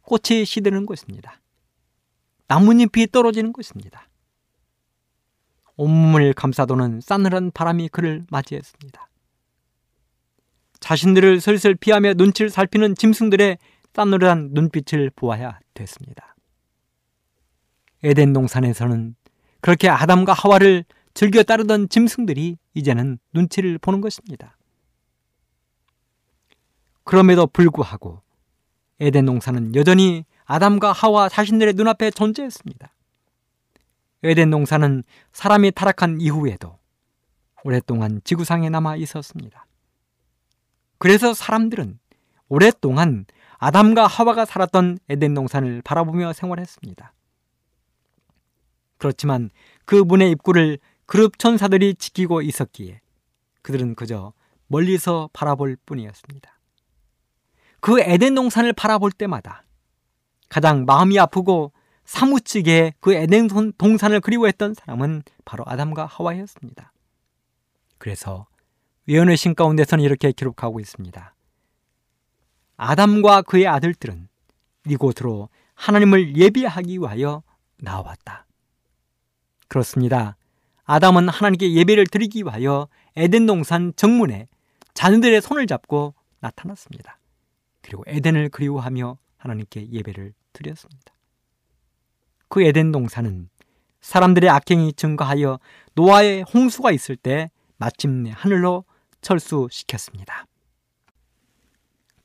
꽃이 0.03 0.45
시드는 0.45 0.85
것입니다. 0.85 1.39
나뭇잎이 2.47 3.07
떨어지는 3.11 3.53
것입니다. 3.53 4.07
온몸을 5.77 6.33
감싸도는 6.33 7.01
싸늘한 7.01 7.51
바람이 7.51 7.89
그를 7.89 8.25
맞이했습니다. 8.29 9.09
자신들을 10.79 11.39
슬슬 11.39 11.75
피하며 11.75 12.15
눈치를 12.15 12.49
살피는 12.49 12.95
짐승들의 12.95 13.57
싸늘한 13.93 14.49
눈빛을 14.51 15.11
보아야 15.15 15.59
됐습니다. 15.73 16.35
에덴 18.03 18.33
동산에서는 18.33 19.15
그렇게 19.61 19.89
아담과 19.89 20.33
하와를 20.33 20.83
즐겨 21.13 21.43
따르던 21.43 21.89
짐승들이 21.89 22.57
이제는 22.73 23.19
눈치를 23.33 23.77
보는 23.77 24.01
것입니다. 24.01 24.57
그럼에도 27.03 27.47
불구하고 27.47 28.21
에덴 28.99 29.25
농사는 29.25 29.75
여전히 29.75 30.25
아담과 30.45 30.91
하와 30.91 31.29
자신들의 31.29 31.73
눈앞에 31.73 32.11
존재했습니다. 32.11 32.93
에덴 34.23 34.49
농사는 34.49 35.03
사람이 35.31 35.71
타락한 35.71 36.21
이후에도 36.21 36.77
오랫동안 37.63 38.21
지구상에 38.23 38.69
남아 38.69 38.97
있었습니다. 38.97 39.65
그래서 40.97 41.33
사람들은 41.33 41.99
오랫동안 42.47 43.25
아담과 43.57 44.07
하와가 44.07 44.45
살았던 44.45 44.99
에덴 45.09 45.33
동산을 45.33 45.81
바라보며 45.83 46.33
생활했습니다. 46.33 47.13
그렇지만 48.97 49.49
그 49.85 49.95
문의 49.95 50.29
입구를 50.31 50.77
그룹 51.11 51.37
천사들이 51.37 51.95
지키고 51.95 52.41
있었기에 52.41 53.01
그들은 53.63 53.95
그저 53.95 54.31
멀리서 54.67 55.29
바라볼 55.33 55.75
뿐이었습니다. 55.85 56.57
그 57.81 57.99
에덴 57.99 58.33
동산을 58.33 58.71
바라볼 58.71 59.11
때마다 59.11 59.65
가장 60.47 60.85
마음이 60.85 61.19
아프고 61.19 61.73
사무치게 62.05 62.93
그 63.01 63.13
에덴 63.13 63.49
동산을 63.77 64.21
그리워했던 64.21 64.73
사람은 64.73 65.23
바로 65.43 65.65
아담과 65.67 66.05
하와였습니다. 66.05 66.93
그래서 67.97 68.47
예언의 69.09 69.35
신 69.35 69.53
가운데서는 69.53 70.05
이렇게 70.05 70.31
기록하고 70.31 70.79
있습니다. 70.79 71.35
아담과 72.77 73.41
그의 73.41 73.67
아들들은 73.67 74.29
이곳으로 74.87 75.49
하나님을 75.73 76.37
예비하기 76.37 76.99
위하여 76.99 77.43
나왔다. 77.79 78.45
그렇습니다. 79.67 80.37
아담은 80.91 81.29
하나님께 81.29 81.71
예배를 81.71 82.05
드리기 82.07 82.43
위하여 82.43 82.89
에덴 83.15 83.45
동산 83.45 83.93
정문에 83.95 84.49
자녀들의 84.93 85.39
손을 85.41 85.65
잡고 85.65 86.13
나타났습니다. 86.41 87.17
그리고 87.81 88.03
에덴을 88.07 88.49
그리워하며 88.49 89.17
하나님께 89.37 89.89
예배를 89.89 90.33
드렸습니다. 90.51 91.13
그 92.49 92.61
에덴 92.61 92.91
동산은 92.91 93.47
사람들의 94.01 94.49
악행이 94.49 94.91
증가하여 94.93 95.59
노아의 95.93 96.43
홍수가 96.53 96.91
있을 96.91 97.15
때 97.15 97.51
마침내 97.77 98.33
하늘로 98.35 98.83
철수시켰습니다. 99.21 100.45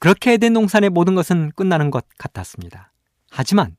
그렇게 0.00 0.32
에덴 0.32 0.54
동산의 0.54 0.90
모든 0.90 1.14
것은 1.14 1.52
끝나는 1.54 1.92
것 1.92 2.04
같았습니다. 2.18 2.90
하지만 3.30 3.76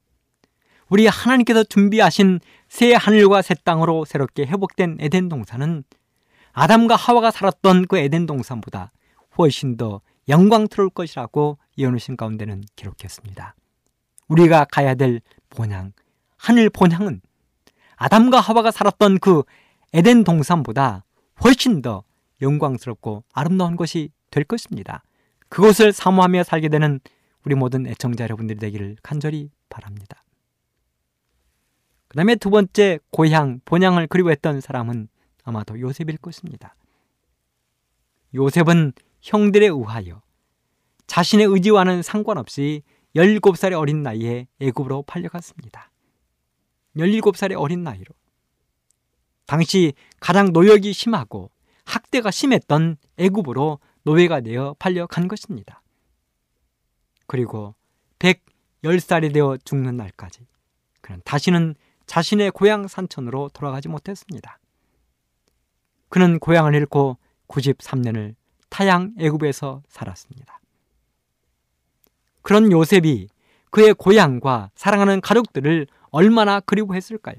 우리 0.87 1.07
하나님께서 1.07 1.65
준비하신 1.65 2.39
새 2.67 2.93
하늘과 2.93 3.41
새 3.41 3.55
땅으로 3.55 4.05
새롭게 4.05 4.45
회복된 4.45 4.97
에덴 4.99 5.29
동산은 5.29 5.83
아담과 6.51 6.95
하와가 6.95 7.31
살았던 7.31 7.87
그 7.87 7.97
에덴 7.97 8.25
동산보다 8.25 8.91
훨씬 9.37 9.77
더 9.77 10.01
영광스러울 10.27 10.89
것이라고 10.89 11.57
예언하신 11.77 12.17
가운데는 12.17 12.63
기록했습니다. 12.75 13.55
우리가 14.27 14.65
가야 14.65 14.95
될 14.95 15.21
본향, 15.49 15.93
하늘 16.35 16.69
본향은 16.69 17.21
아담과 17.95 18.39
하와가 18.39 18.71
살았던 18.71 19.19
그 19.19 19.43
에덴 19.93 20.23
동산보다 20.23 21.05
훨씬 21.43 21.81
더 21.81 22.03
영광스럽고 22.41 23.23
아름다운 23.33 23.75
것이 23.75 24.09
될 24.31 24.43
것입니다. 24.43 25.03
그것을 25.49 25.93
사모하며 25.93 26.43
살게 26.43 26.67
되는 26.69 26.99
우리 27.45 27.55
모든 27.55 27.87
애청자 27.87 28.25
여러분들이 28.25 28.59
되기를 28.59 28.97
간절히 29.01 29.49
바랍니다. 29.69 30.23
그 32.17 32.19
다음에 32.19 32.33
두 32.33 32.49
번째 32.49 32.97
고향, 33.11 33.59
본향을 33.63 34.07
그리워했던 34.07 34.59
사람은 34.59 35.07
아마도 35.43 35.79
요셉일 35.79 36.17
것입니다. 36.17 36.73
요셉은 38.33 38.93
형들에 39.21 39.67
의하여 39.67 40.23
자신의 41.05 41.45
의지와는 41.45 42.01
상관없이 42.01 42.81
17살의 43.15 43.77
어린 43.77 44.01
나이에 44.01 44.47
애굽으로 44.59 45.03
팔려갔습니다. 45.03 45.91
17살의 46.95 47.55
어린 47.55 47.83
나이로. 47.83 48.07
당시 49.45 49.93
가장 50.19 50.51
노역이 50.53 50.93
심하고 50.93 51.51
학대가 51.85 52.31
심했던 52.31 52.97
애굽으로 53.17 53.77
노예가 54.01 54.41
되어 54.41 54.75
팔려간 54.79 55.27
것입니다. 55.27 55.83
그리고 57.27 57.75
110살이 58.17 59.31
되어 59.31 59.57
죽는 59.63 59.97
날까지 59.97 60.47
그는 61.01 61.21
다시는 61.23 61.75
자신의 62.07 62.51
고향 62.51 62.87
산천으로 62.87 63.49
돌아가지 63.53 63.87
못했습니다. 63.87 64.59
그는 66.09 66.39
고향을 66.39 66.73
잃고 66.73 67.17
93년을 67.47 68.35
타양 68.69 69.13
애굽에서 69.19 69.83
살았습니다. 69.87 70.59
그런 72.41 72.71
요셉이 72.71 73.27
그의 73.69 73.93
고향과 73.93 74.71
사랑하는 74.75 75.21
가족들을 75.21 75.87
얼마나 76.09 76.59
그리워했을까요? 76.61 77.35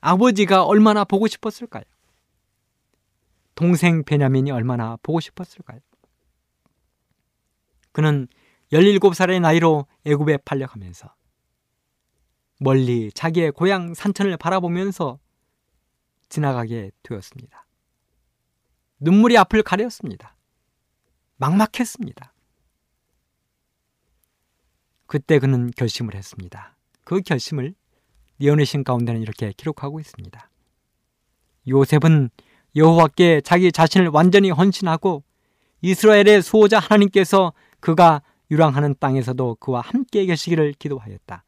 아버지가 0.00 0.64
얼마나 0.64 1.04
보고 1.04 1.26
싶었을까요? 1.26 1.82
동생 3.54 4.04
베냐민이 4.04 4.50
얼마나 4.50 4.96
보고 5.02 5.18
싶었을까요? 5.20 5.80
그는 7.92 8.28
17살의 8.72 9.40
나이로 9.40 9.86
애굽에 10.04 10.38
팔려가면서 10.38 11.12
멀리 12.64 13.12
자기의 13.12 13.52
고향 13.52 13.92
산천을 13.92 14.38
바라보면서 14.38 15.18
지나가게 16.30 16.90
되었습니다. 17.02 17.66
눈물이 19.00 19.36
앞을 19.36 19.62
가렸습니다. 19.62 20.34
막막했습니다. 21.36 22.32
그때 25.06 25.38
그는 25.38 25.70
결심을 25.76 26.14
했습니다. 26.14 26.74
그 27.04 27.20
결심을 27.20 27.74
니어네신 28.40 28.82
가운데는 28.82 29.20
이렇게 29.20 29.52
기록하고 29.52 30.00
있습니다. 30.00 30.50
요셉은 31.68 32.30
여호와께 32.76 33.42
자기 33.42 33.70
자신을 33.72 34.08
완전히 34.08 34.50
헌신하고 34.50 35.22
이스라엘의 35.82 36.40
수호자 36.40 36.78
하나님께서 36.78 37.52
그가 37.80 38.22
유랑하는 38.50 38.94
땅에서도 38.98 39.56
그와 39.56 39.82
함께 39.82 40.24
계시기를 40.24 40.72
기도하였다. 40.78 41.44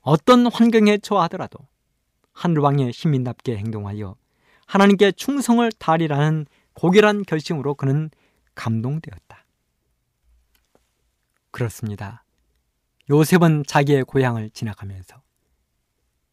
어떤 0.00 0.46
환경에 0.46 0.98
처하더라도 0.98 1.58
하늘왕의 2.32 2.92
시민답게 2.92 3.56
행동하여 3.58 4.16
하나님께 4.66 5.12
충성을 5.12 5.70
다하리라는 5.72 6.46
고결한 6.74 7.22
결심으로 7.22 7.74
그는 7.74 8.10
감동되었다. 8.54 9.44
그렇습니다. 11.50 12.24
요셉은 13.10 13.64
자기의 13.66 14.04
고향을 14.04 14.50
지나가면서 14.50 15.20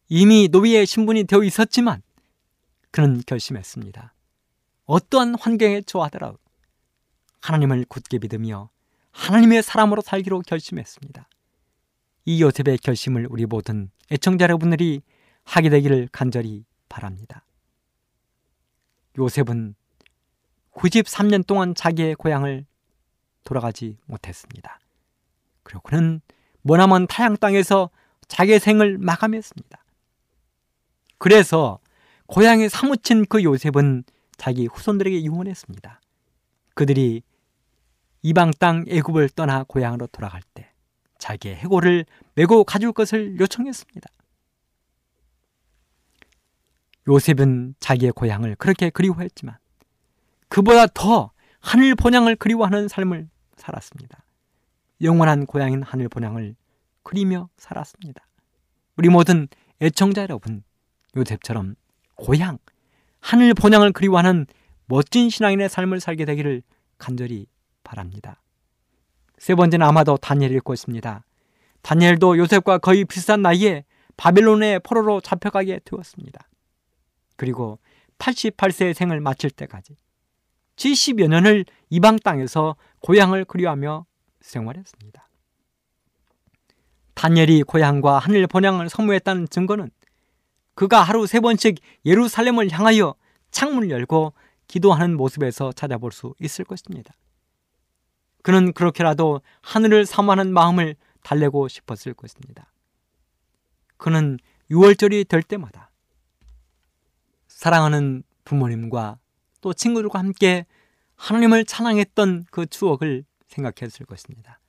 이미 0.09 0.47
노비의 0.49 0.85
신분이 0.85 1.25
되어 1.25 1.43
있었지만 1.43 2.01
그는 2.91 3.21
결심했습니다. 3.25 4.13
어떠한 4.85 5.35
환경에 5.35 5.81
처하더라도 5.81 6.37
하나님을 7.41 7.85
굳게 7.89 8.19
믿으며 8.19 8.69
하나님의 9.11 9.63
사람으로 9.63 10.01
살기로 10.01 10.41
결심했습니다. 10.41 11.27
이 12.27 12.41
요셉의 12.41 12.79
결심을 12.79 13.25
우리 13.29 13.45
모든 13.45 13.89
애청자 14.11 14.43
여러분들이 14.43 15.01
하게 15.45 15.69
되기를 15.69 16.09
간절히 16.11 16.65
바랍니다. 16.89 17.45
요셉은 19.17 19.75
93년 20.73 21.47
동안 21.47 21.73
자기의 21.73 22.15
고향을 22.15 22.65
돌아가지 23.45 23.97
못했습니다. 24.07 24.77
그리고 25.63 25.79
그는 25.83 26.19
머나먼 26.63 27.07
타양 27.07 27.37
땅에서 27.37 27.89
자기의 28.27 28.59
생을 28.59 28.97
마감했습니다. 28.97 29.85
그래서 31.19 31.79
고향에 32.25 32.67
사무친 32.67 33.27
그 33.27 33.41
요셉은 33.41 34.03
자기 34.35 34.65
후손들에게 34.65 35.23
유언했습니다. 35.23 36.01
그들이 36.73 37.21
이방 38.21 38.51
땅 38.59 38.83
애굽을 38.85 39.29
떠나 39.29 39.63
고향으로 39.63 40.07
돌아갈 40.07 40.41
때 40.53 40.66
자기의 41.17 41.55
해골을 41.55 42.05
메고 42.35 42.63
가줄 42.63 42.93
것을 42.93 43.39
요청했습니다. 43.39 44.09
요셉은 47.07 47.75
자기의 47.79 48.11
고향을 48.11 48.55
그렇게 48.55 48.89
그리워했지만 48.89 49.57
그보다 50.49 50.87
더 50.87 51.31
하늘 51.59 51.95
본향을 51.95 52.35
그리워하는 52.35 52.87
삶을 52.87 53.29
살았습니다. 53.55 54.23
영원한 55.01 55.45
고향인 55.45 55.83
하늘 55.83 56.09
본향을 56.09 56.55
그리며 57.03 57.49
살았습니다. 57.57 58.25
우리 58.97 59.09
모든 59.09 59.47
애청자 59.81 60.23
여러분, 60.23 60.63
요셉처럼 61.15 61.75
고향, 62.15 62.57
하늘 63.19 63.53
본향을 63.53 63.91
그리워하는 63.91 64.47
멋진 64.85 65.29
신앙인의 65.29 65.69
삶을 65.69 65.99
살게 65.99 66.25
되기를 66.25 66.63
간절히 66.97 67.47
바랍니다. 67.83 68.41
세 69.37 69.55
번째는 69.55 69.85
아마도 69.85 70.17
다니엘일 70.17 70.61
것입니다. 70.61 71.23
다니엘도 71.81 72.37
요셉과 72.37 72.79
거의 72.79 73.05
비슷한 73.05 73.41
나이에 73.41 73.85
바벨론의 74.17 74.79
포로로 74.79 75.21
잡혀가게 75.21 75.79
되었습니다. 75.85 76.47
그리고 77.35 77.79
88세의 78.17 78.93
생을 78.93 79.21
마칠 79.21 79.51
때까지 79.51 79.95
70여 80.75 81.27
년을 81.27 81.65
이방 81.89 82.17
땅에서 82.17 82.75
고향을 83.01 83.45
그리워하며 83.45 84.05
생활했습니다. 84.41 85.27
다니엘이 87.13 87.63
고향과 87.63 88.19
하늘 88.19 88.45
본향을 88.47 88.89
선무했다는 88.89 89.49
증거는 89.49 89.89
그가 90.75 91.01
하루 91.01 91.25
세 91.25 91.39
번씩 91.39 91.79
예루살렘을 92.05 92.69
향하여 92.71 93.15
창문을 93.49 93.89
열고 93.89 94.33
기도하는 94.67 95.17
모습에서 95.17 95.71
찾아볼 95.71 96.11
수 96.11 96.35
있을 96.39 96.65
것입니다. 96.65 97.13
그는 98.47 98.71
그렇게라도 98.71 99.41
하늘을 99.61 100.05
사모하는 100.05 100.53
마음을 100.53 100.95
달래고 101.21 101.67
싶었을 101.67 102.13
것입니다. 102.13 102.71
그는 103.97 104.39
6월절이 104.71 105.27
될 105.27 105.43
때마다 105.43 105.91
사랑하는 107.49 108.23
부모님과 108.45 109.19
또 109.59 109.73
친구들과 109.73 110.19
함께 110.19 110.65
하나님을 111.17 111.65
찬양했던 111.65 112.45
그 112.49 112.65
추억을 112.67 113.25
생각했을 113.47 114.05
것입니다. 114.05 114.61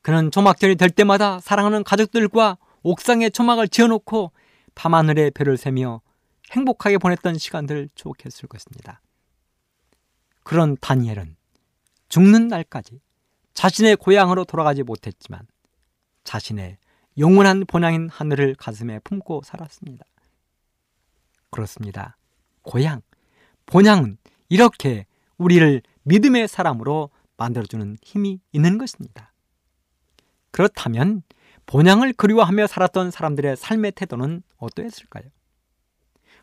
그는 0.00 0.30
초막절이 0.30 0.76
될 0.76 0.88
때마다 0.90 1.40
사랑하는 1.40 1.82
가족들과 1.82 2.56
옥상에 2.84 3.30
초막을 3.30 3.66
지어놓고 3.66 4.30
밤하늘에 4.76 5.30
별을 5.30 5.56
세며 5.56 6.02
행복하게 6.52 6.98
보냈던 6.98 7.36
시간들을 7.36 7.88
추억했을 7.96 8.46
것입니다. 8.48 9.02
그런 10.44 10.76
다니엘은 10.80 11.34
죽는 12.08 12.48
날까지 12.48 13.00
자신의 13.54 13.96
고향으로 13.96 14.44
돌아가지 14.44 14.82
못했지만 14.82 15.46
자신의 16.24 16.78
영원한 17.18 17.64
본향인 17.66 18.08
하늘을 18.08 18.54
가슴에 18.56 18.98
품고 19.00 19.42
살았습니다. 19.44 20.04
그렇습니다. 21.50 22.16
고향, 22.62 23.00
본향은 23.64 24.18
이렇게 24.48 25.06
우리를 25.38 25.82
믿음의 26.02 26.48
사람으로 26.48 27.10
만들어주는 27.36 27.96
힘이 28.02 28.40
있는 28.52 28.78
것입니다. 28.78 29.32
그렇다면 30.50 31.22
본향을 31.66 32.12
그리워하며 32.12 32.66
살았던 32.66 33.10
사람들의 33.10 33.56
삶의 33.56 33.92
태도는 33.92 34.42
어떠했을까요? 34.58 35.24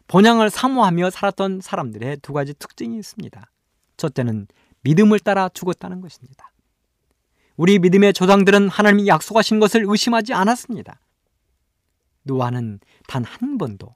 본향을 0.08 0.49
사모하며 0.49 1.10
살았던 1.10 1.62
사람들의 1.62 2.17
두 2.17 2.34
가지 2.34 2.54
특징이 2.54 2.97
있습니다. 2.97 3.41
첫째는 3.97 4.47
믿음을 4.84 5.19
따라 5.19 5.50
죽었다는 5.50 6.02
것입니다. 6.02 6.52
우리 7.56 7.80
믿음의 7.80 8.13
조상들은 8.13 8.69
하나님이 8.69 9.08
약속하신 9.08 9.60
것을 9.60 9.86
의심하지 9.88 10.34
않았습니다. 10.34 11.00
노아는 12.24 12.80
단 13.08 13.24
한 13.26 13.58
번도 13.58 13.96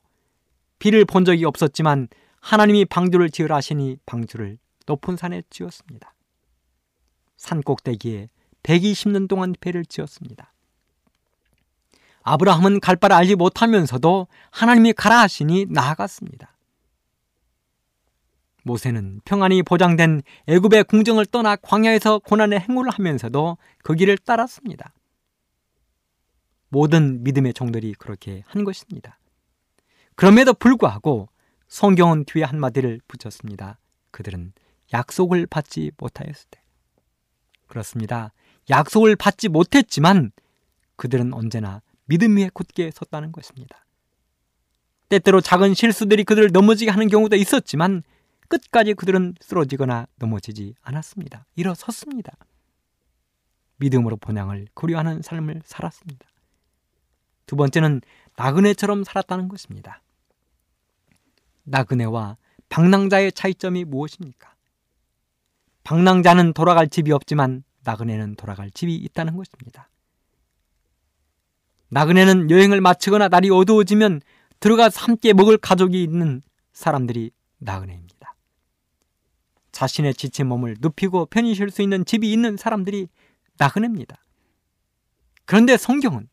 비를 0.80 1.06
본 1.06 1.26
적이 1.26 1.46
없었지만 1.46 2.08
하나님이 2.40 2.86
방주를 2.86 3.30
지으라 3.30 3.56
하시니 3.58 3.98
방주를 4.06 4.58
높은 4.86 5.18
산에 5.18 5.42
지었습니다. 5.50 6.14
산 7.36 7.62
꼭대기에 7.62 8.30
120년 8.64 9.28
동안 9.28 9.54
배를 9.60 9.86
지었습니다. 9.86 10.54
아브라함은 12.22 12.80
갈 12.82 12.96
바를 12.96 13.16
알지 13.16 13.36
못하면서도 13.36 14.28
하나님이 14.52 14.94
가라 14.94 15.22
하시니 15.22 15.68
나아갔습니다. 15.70 16.57
모세는 18.68 19.22
평안이 19.26 19.64
보장된 19.64 20.22
애굽의 20.46 20.84
궁정을 20.84 21.26
떠나 21.26 21.56
광야에서 21.56 22.20
고난의 22.20 22.60
행군을 22.60 22.92
하면서도 22.92 23.58
그 23.84 23.96
길을 23.96 24.20
따랐습니다. 24.20 24.94
모든 26.70 27.24
믿음의 27.24 27.54
종들이 27.54 27.94
그렇게 27.94 28.44
한 28.46 28.64
것입니다. 28.64 29.18
그럼에도 30.16 30.54
불구하고 30.54 31.30
성경은 31.68 32.26
뒤에 32.26 32.44
한마디를 32.44 33.02
붙였습니다. 33.08 33.80
그들은 34.12 34.54
약속을 34.94 35.48
받지 35.48 35.92
못하였을 35.98 36.48
때. 36.50 36.62
그렇습니다. 37.68 38.32
약속을 38.70 39.16
받지 39.16 39.50
못했지만 39.50 40.32
그들은 40.96 41.34
언제나 41.34 41.82
믿음 42.06 42.38
위에 42.38 42.50
굳게 42.54 42.92
섰다는 42.94 43.32
것입니다. 43.32 43.86
때때로 45.10 45.40
작은 45.40 45.74
실수들이 45.74 46.24
그들을 46.24 46.50
넘어지게 46.52 46.92
하는 46.92 47.08
경우도 47.08 47.36
있었지만 47.38 48.04
끝까지 48.48 48.94
그들은 48.94 49.36
쓰러지거나 49.42 50.08
넘어지지 50.18 50.76
않았습니다. 50.82 51.46
일어섰습니다. 51.56 52.34
믿음으로 53.78 54.18
본향을 54.18 54.68
고려하는 54.74 55.22
삶을 55.22 55.62
살았습니다. 55.66 56.28
두 57.46 57.56
번째는 57.56 58.02
나그네처럼 58.36 59.04
살았다는 59.04 59.48
것입니다. 59.48 60.02
나그네와 61.64 62.38
방랑자의 62.70 63.32
차이점이 63.32 63.86
무엇입니까? 63.86 64.54
방랑자는 65.84 66.54
돌아갈 66.54 66.90
집이 66.90 67.12
없지만 67.12 67.64
나그네는 67.84 68.36
돌아갈 68.36 68.70
집이 68.70 68.96
있다는 68.96 69.38
것입니다. 69.38 69.90
나그네는 71.90 72.52
여행을 72.52 72.82
마치거나 72.82 73.30
날이 73.30 73.50
어두워지면 73.50 74.22
들어가서 74.60 75.06
함께 75.06 75.32
먹을 75.34 75.58
가족이 75.58 76.04
있는 76.04 76.42
사람들이 76.74 77.32
나그네입니다. 77.60 78.07
자신의 79.78 80.16
지친 80.16 80.48
몸을 80.48 80.78
눕히고 80.80 81.28
편히 81.28 81.54
쉴 81.54 81.70
수 81.70 81.84
있는 81.84 82.04
집이 82.04 82.34
있는 82.34 82.58
사람들이 82.58 83.08
나그네입니다. 83.60 84.18
그런데 85.46 85.78
성경은 85.78 86.28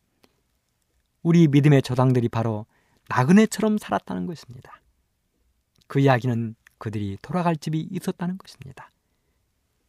우리 1.21 1.47
믿음의 1.47 1.83
조상들이 1.83 2.27
바로 2.27 2.65
나그네처럼 3.07 3.77
살았다는 3.77 4.25
것입니다. 4.25 4.81
그 5.85 5.99
이야기는 5.99 6.55
그들이 6.79 7.19
돌아갈 7.21 7.55
집이 7.55 7.87
있었다는 7.91 8.39
것입니다. 8.39 8.89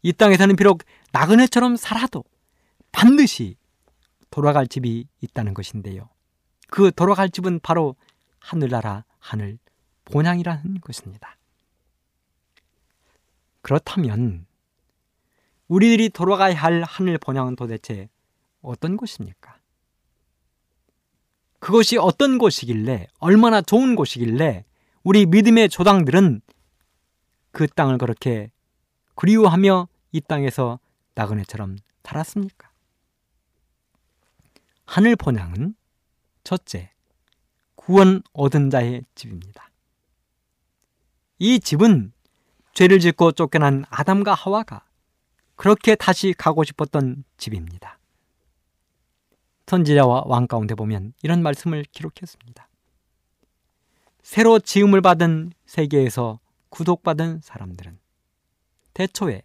이 0.03 0.13
땅에서는 0.13 0.55
비록 0.57 0.83
나그네처럼 1.13 1.77
살아도 1.77 2.25
반드시 2.93 3.57
돌아갈 4.29 4.67
집이 4.67 5.07
있다는 5.23 5.55
것인데요. 5.55 6.11
그 6.69 6.91
돌아갈 6.95 7.31
집은 7.31 7.61
바로 7.61 7.97
하늘나라 8.39 9.07
하늘 9.19 9.57
본향이라는 10.05 10.83
것입니다. 10.83 11.39
그렇다면 13.67 14.47
우리들이 15.67 16.11
돌아가야 16.11 16.55
할 16.55 16.85
하늘 16.85 17.19
본향은 17.19 17.57
도대체 17.57 18.09
어떤 18.63 18.97
곳입니까? 18.97 19.59
그것이 21.59 21.99
어떤 21.99 22.39
곳이길래 22.39 23.09
얼마나 23.19 23.61
좋은 23.61 23.97
곳이길래 23.97 24.65
우리 25.03 25.27
믿음의 25.27 25.69
조당들은 25.69 26.43
그 27.51 27.67
땅을 27.67 27.99
그렇게 27.99 28.53
그리워하며 29.17 29.89
이 30.13 30.21
땅에서 30.21 30.79
나그네처럼 31.17 31.79
살았습니까? 32.05 32.71
하늘 34.85 35.17
본향은 35.17 35.75
첫째 36.45 36.93
구원 37.75 38.23
얻은 38.33 38.71
자의 38.71 39.03
집입니다. 39.17 39.73
이 41.41 41.59
집은 41.59 42.13
죄를 42.77 43.01
짓고 43.01 43.33
쫓겨난 43.33 43.87
아담과 43.89 44.35
하와가 44.35 44.85
그렇게 45.55 45.95
다시 45.95 46.35
가고 46.37 46.63
싶었던 46.63 47.25
집입니다. 47.39 47.99
선지자와 49.67 50.25
왕 50.27 50.47
가운데 50.47 50.75
보면 50.75 51.15
이런 51.23 51.43
말씀을 51.43 51.87
기록했습니다. 51.91 52.69
새로 54.23 54.59
지음을 54.59 55.01
받은 55.01 55.53
세계에서 55.65 56.39
구속받은 56.69 57.41
사람들은 57.43 57.99
대초에 58.93 59.41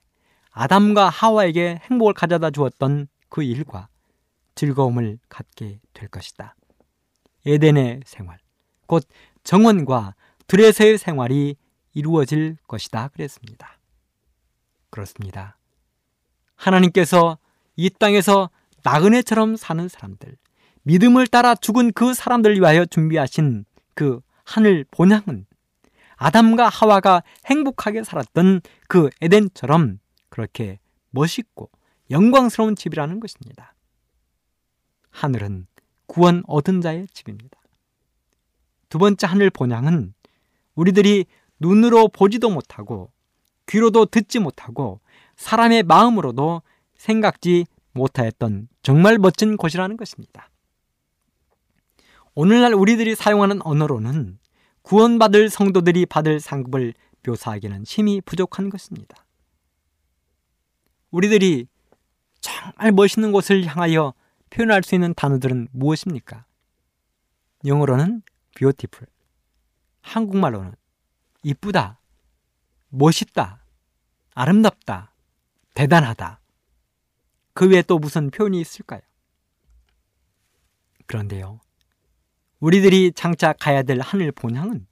아담과 0.52 1.08
하와에게 1.08 1.80
행복을 1.90 2.14
가져다 2.14 2.52
주었던 2.52 3.08
그 3.30 3.44
일과 3.44 3.88
즐거움을 4.56 5.20
갖게 5.30 5.80
될 5.94 6.10
것이다. 6.10 6.58
에덴의 7.46 8.02
생활, 8.06 8.40
곧 8.88 9.08
정원과 9.46 10.16
드레스의 10.48 10.98
생활이 10.98 11.56
이루어질 11.94 12.58
것이다. 12.68 13.10
그랬습니다. 13.10 13.78
그렇습니다. 14.90 15.58
하나님께서 16.56 17.38
이 17.76 17.90
땅에서 17.90 18.50
나그네처럼 18.84 19.56
사는 19.56 19.88
사람들, 19.88 20.38
믿음을 20.84 21.28
따라 21.28 21.56
죽은 21.56 21.94
그 21.94 22.14
사람들을 22.14 22.58
위하여 22.58 22.86
준비하신 22.86 23.66
그 23.96 24.22
하늘 24.44 24.86
본향은 24.92 25.46
아담과 26.18 26.70
하와가 26.70 27.24
행복하게 27.46 28.04
살았던 28.04 28.62
그 28.88 29.10
에덴처럼 29.22 30.00
그렇게 30.30 30.80
멋있고 31.10 31.70
영광스러운 32.10 32.76
집이라는 32.76 33.20
것입니다. 33.20 33.74
하늘은 35.10 35.68
구원 36.06 36.44
얻은 36.48 36.82
자의 36.82 37.08
집입니다. 37.08 37.58
두 38.90 38.98
번째 38.98 39.28
하늘 39.28 39.50
본향은 39.50 40.14
우리들이 40.76 41.26
눈으로 41.62 42.08
보지도 42.08 42.50
못하고 42.50 43.12
귀로도 43.68 44.08
듣지 44.08 44.40
못하고 44.40 45.00
사람의 45.36 45.84
마음으로도 45.84 46.64
생각지 46.96 47.66
못하였던 47.94 48.68
정말 48.82 49.18
멋진 49.20 49.58
곳이라는 49.58 49.96
것입니다. 49.96 50.50
오늘날 52.34 52.74
우리들이 52.74 53.16
사용하는 53.16 53.62
언어로는 53.64 54.40
구원받을 54.82 55.50
성도들이 55.50 56.08
받을 56.08 56.40
상급을 56.40 56.96
묘사하기는 57.28 57.84
힘이 57.84 58.22
부족한 58.22 58.70
것입니다. 58.70 59.24
우리들이 61.12 61.68
정말 62.40 62.92
멋있는 62.92 63.32
곳을 63.32 63.66
향하여 63.66 64.14
표현할 64.50 64.82
수 64.82 64.96
있는 64.96 65.14
단어들은 65.14 65.68
무엇입니까? 65.72 66.46
영어로는 67.66 68.24
beautiful, 68.56 69.08
한국말로는 70.02 70.74
이쁘다, 71.44 72.00
멋있다, 72.90 73.66
아름답다, 74.34 75.14
대단하다. 75.74 76.40
그 77.54 77.70
외에 77.70 77.82
또 77.82 78.00
무슨 78.00 78.30
표현이 78.30 78.60
있을까요? 78.60 79.02
그런데요. 81.06 81.60
우리들이 82.60 83.12
장차 83.14 83.54
가야 83.54 83.84
될 83.84 84.00
하늘 84.00 84.32
본향은 84.32 84.88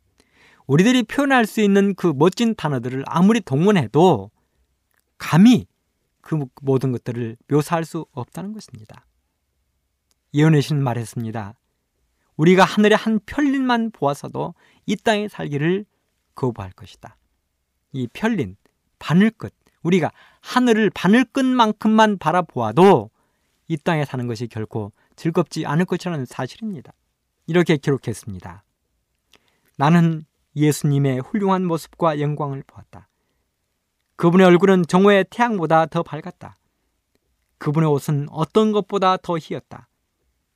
우리들이 0.65 1.03
표현할 1.03 1.45
수 1.45 1.61
있는 1.61 1.95
그 1.95 2.13
멋진 2.15 2.55
단어들을 2.55 3.03
아무리 3.07 3.41
동원해도 3.41 4.29
감히 5.17 5.65
그 6.21 6.45
모든 6.61 6.91
것들을 6.91 7.37
묘사할 7.47 7.85
수 7.85 8.05
없다는 8.11 8.53
것입니다. 8.53 9.05
예언의 10.33 10.61
신 10.61 10.83
말했습니다. 10.83 11.57
우리가 12.37 12.63
하늘의 12.63 12.97
한 12.97 13.19
편린만 13.25 13.91
보아서도 13.91 14.53
이 14.85 14.95
땅에 14.95 15.27
살기를 15.27 15.85
거부할 16.39 16.71
것이다. 16.71 17.17
이 17.91 18.07
편린, 18.07 18.55
바늘끝, 18.97 19.53
우리가 19.83 20.11
하늘을 20.41 20.89
바늘끝만큼만 20.89 22.17
바라보아도 22.17 23.09
이 23.67 23.77
땅에 23.77 24.05
사는 24.05 24.25
것이 24.25 24.47
결코 24.47 24.91
즐겁지 25.15 25.65
않을 25.65 25.85
것이라는 25.85 26.25
사실입니다. 26.25 26.93
이렇게 27.45 27.77
기록했습니다. 27.77 28.63
나는 29.77 30.25
예수님의 30.55 31.19
훌륭한 31.19 31.65
모습과 31.65 32.19
영광을 32.19 32.63
보았다. 32.65 33.09
그분의 34.15 34.47
얼굴은 34.47 34.85
정오의 34.87 35.25
태양보다 35.29 35.85
더 35.87 36.03
밝았다. 36.03 36.57
그분의 37.57 37.89
옷은 37.89 38.27
어떤 38.31 38.71
것보다 38.71 39.17
더 39.17 39.37
희었다. 39.37 39.87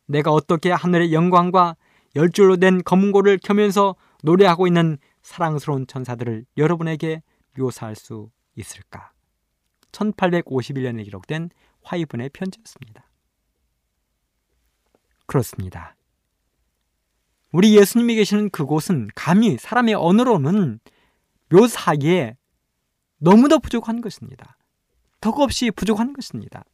내가 0.05 0.31
어떻게 0.31 0.71
하늘의 0.71 1.13
영광과 1.13 1.75
열줄로 2.15 2.57
된 2.57 2.83
검은 2.83 3.11
고를 3.11 3.37
켜면서 3.37 3.95
노래하고 4.23 4.67
있는 4.67 4.97
사랑스러운 5.23 5.88
천사들을 5.88 6.45
여러분에게 6.57 7.23
묘사할 7.57 7.95
수 7.95 8.29
있을까? 8.55 9.12
1851년에 9.91 11.03
기록된 11.05 11.49
화이분의 11.83 12.29
편지였습니다. 12.29 13.09
그렇습니다. 15.25 15.95
우리 17.51 17.75
예수님이 17.77 18.15
계시는 18.15 18.49
그곳은 18.49 19.09
감히 19.15 19.57
사람의 19.57 19.93
언어로는 19.95 20.79
묘사하기에 21.49 22.38
너무도 23.19 23.59
부족한 23.59 24.01
것입니다. 24.01 24.57
덕없이 25.21 25.71
부족한 25.71 26.13
것입니다. 26.13 26.65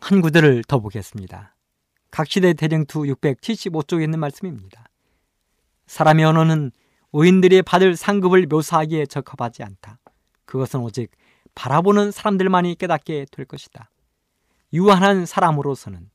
한 0.00 0.20
구절을 0.20 0.64
더 0.64 0.80
보겠습니다. 0.80 1.56
각시대 2.10 2.52
대령투 2.52 3.02
675쪽에 3.04 4.02
있는 4.02 4.18
말씀입니다. 4.18 4.84
사람의 5.86 6.24
언어는 6.24 6.72
의인들이 7.12 7.62
받을 7.62 7.96
상급을 7.96 8.46
묘사하기에 8.46 9.06
적합하지 9.06 9.62
않다. 9.62 9.98
그것은 10.44 10.80
오직 10.80 11.10
바라보는 11.54 12.10
사람들만이 12.10 12.74
깨닫게 12.74 13.26
될 13.30 13.44
것이다. 13.44 13.90
유한한 14.72 15.24
사람으로서는 15.24 16.10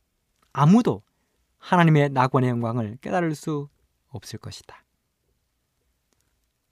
아무도 0.52 1.04
하나님의 1.58 2.10
낙원의 2.10 2.50
영광을 2.50 2.98
깨달을 3.02 3.36
수 3.36 3.70
없을 4.10 4.40
것이다. 4.40 4.84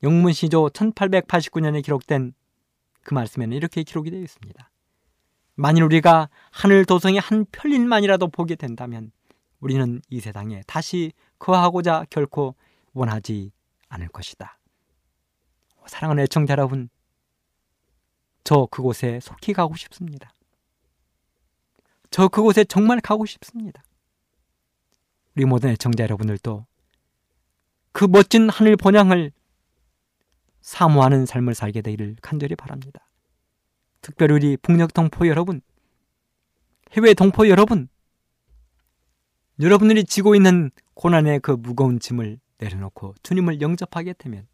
영문시조 0.03 0.69
1889년에 0.69 1.83
기록된 1.83 2.33
그 3.03 3.13
말씀에는 3.13 3.55
이렇게 3.55 3.83
기록이 3.83 4.11
되어 4.11 4.19
있습니다. 4.19 4.69
만일 5.55 5.83
우리가 5.83 6.29
하늘 6.51 6.85
도성의 6.85 7.19
한 7.19 7.45
편일만이라도 7.51 8.27
보게 8.27 8.55
된다면 8.55 9.11
우리는 9.59 10.01
이 10.09 10.19
세상에 10.19 10.61
다시 10.67 11.13
거하고자 11.39 12.05
결코 12.09 12.55
원하지 12.97 13.51
않을 13.89 14.07
것이다. 14.09 14.59
사랑하는 15.85 16.23
애청자 16.23 16.53
여러분, 16.53 16.89
저 18.43 18.67
그곳에 18.69 19.19
속히 19.21 19.53
가고 19.53 19.75
싶습니다. 19.75 20.33
저 22.09 22.27
그곳에 22.27 22.63
정말 22.63 22.99
가고 22.99 23.25
싶습니다. 23.25 23.83
우리 25.35 25.45
모든 25.45 25.69
애청자 25.69 26.03
여러분들도 26.03 26.65
그 27.91 28.05
멋진 28.05 28.49
하늘 28.49 28.75
본향을 28.75 29.31
사모하는 30.61 31.25
삶을 31.25 31.55
살게 31.55 31.81
되기를 31.81 32.17
간절히 32.21 32.55
바랍니다. 32.55 33.07
특별히 34.01 34.33
우리 34.33 34.57
북녘 34.57 34.93
동포 34.93 35.27
여러분, 35.27 35.61
해외 36.91 37.13
동포 37.13 37.47
여러분, 37.49 37.87
여러분들이 39.59 40.03
지고 40.03 40.35
있는 40.35 40.71
고난의 40.93 41.39
그 41.39 41.51
무거운 41.51 41.99
짐을 41.99 42.39
내려놓고 42.59 43.15
주님을 43.23 43.61
영접하게 43.61 44.13
되면 44.13 44.47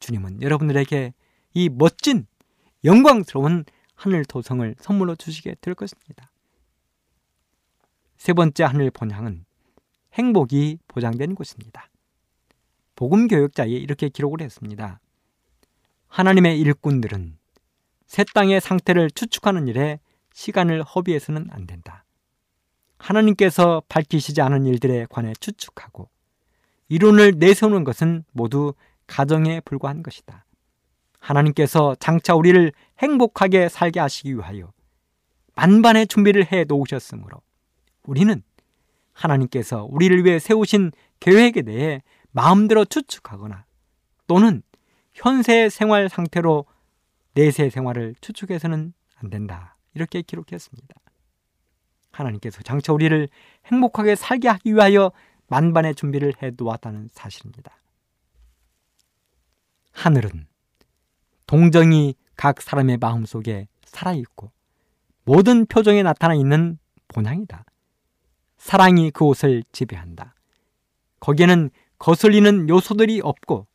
주님은 0.00 0.42
여러분들에게 0.42 1.14
이 1.54 1.68
멋진 1.68 2.26
영광스러운 2.84 3.64
하늘 3.94 4.24
도성을 4.24 4.74
선물로 4.78 5.16
주시게 5.16 5.56
될 5.60 5.74
것입니다. 5.74 6.30
세 8.16 8.32
번째 8.32 8.64
하늘 8.64 8.90
본향은 8.90 9.44
행복이 10.14 10.78
보장된 10.88 11.34
곳입니다. 11.34 11.88
복음 12.94 13.28
교역자에 13.28 13.68
이렇게 13.68 14.08
기록을 14.08 14.40
했습니다. 14.40 15.00
하나님의 16.08 16.58
일꾼들은 16.60 17.38
새 18.06 18.24
땅의 18.34 18.60
상태를 18.60 19.10
추측하는 19.10 19.68
일에 19.68 20.00
시간을 20.32 20.82
허비해서는 20.82 21.48
안 21.50 21.66
된다. 21.66 22.04
하나님께서 22.98 23.82
밝히시지 23.88 24.40
않은 24.40 24.64
일들에 24.64 25.06
관해 25.10 25.32
추측하고 25.38 26.08
이론을 26.88 27.34
내세우는 27.38 27.84
것은 27.84 28.24
모두 28.32 28.74
가정에 29.06 29.60
불과한 29.60 30.02
것이다. 30.02 30.44
하나님께서 31.18 31.96
장차 31.98 32.34
우리를 32.34 32.72
행복하게 32.98 33.68
살게 33.68 34.00
하시기 34.00 34.34
위하여 34.34 34.72
만반의 35.56 36.06
준비를 36.06 36.52
해 36.52 36.64
놓으셨으므로 36.64 37.40
우리는 38.04 38.42
하나님께서 39.12 39.86
우리를 39.90 40.24
위해 40.24 40.38
세우신 40.38 40.92
계획에 41.18 41.62
대해 41.62 42.02
마음대로 42.30 42.84
추측하거나 42.84 43.64
또는 44.26 44.62
현세 45.14 45.68
생활 45.70 46.08
상태로 46.08 46.66
내세 47.34 47.70
생활을 47.70 48.14
추측해서는 48.20 48.92
안 49.16 49.30
된다. 49.30 49.76
이렇게 49.94 50.20
기록했습니다. 50.22 50.94
하나님께서 52.12 52.62
장차 52.62 52.92
우리를 52.92 53.28
행복하게 53.66 54.14
살게 54.14 54.48
하기 54.48 54.74
위하여 54.74 55.10
만반의 55.48 55.94
준비를 55.94 56.34
해 56.42 56.52
놓았다는 56.56 57.08
사실입니다. 57.12 57.72
하늘은 59.92 60.46
동정이 61.46 62.14
각 62.36 62.60
사람의 62.60 62.98
마음속에 62.98 63.68
살아있고 63.84 64.50
모든 65.24 65.66
표정에 65.66 66.02
나타나 66.02 66.34
있는 66.34 66.78
본향이다. 67.08 67.64
사랑이 68.58 69.10
그 69.10 69.24
옷을 69.24 69.62
지배한다. 69.72 70.34
거기에는 71.20 71.70
거슬리는 71.98 72.68
요소들이 72.68 73.20
없고 73.22 73.66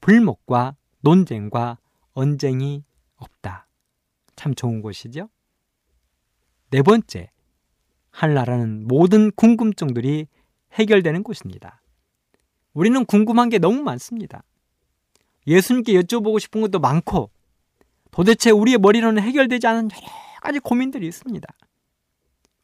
불목과 0.00 0.76
논쟁과 1.00 1.78
언쟁이 2.12 2.84
없다. 3.16 3.66
참 4.36 4.54
좋은 4.54 4.80
곳이죠? 4.80 5.28
네 6.70 6.82
번째, 6.82 7.30
하늘나라는 8.10 8.86
모든 8.86 9.30
궁금증들이 9.32 10.28
해결되는 10.74 11.22
곳입니다. 11.22 11.80
우리는 12.72 13.04
궁금한 13.04 13.48
게 13.48 13.58
너무 13.58 13.82
많습니다. 13.82 14.42
예수님께 15.46 15.92
여쭤보고 15.94 16.40
싶은 16.40 16.60
것도 16.60 16.80
많고 16.80 17.30
도대체 18.10 18.50
우리의 18.50 18.78
머리로는 18.78 19.22
해결되지 19.22 19.66
않은 19.66 19.90
여러 19.90 20.40
가지 20.40 20.58
고민들이 20.58 21.06
있습니다. 21.06 21.46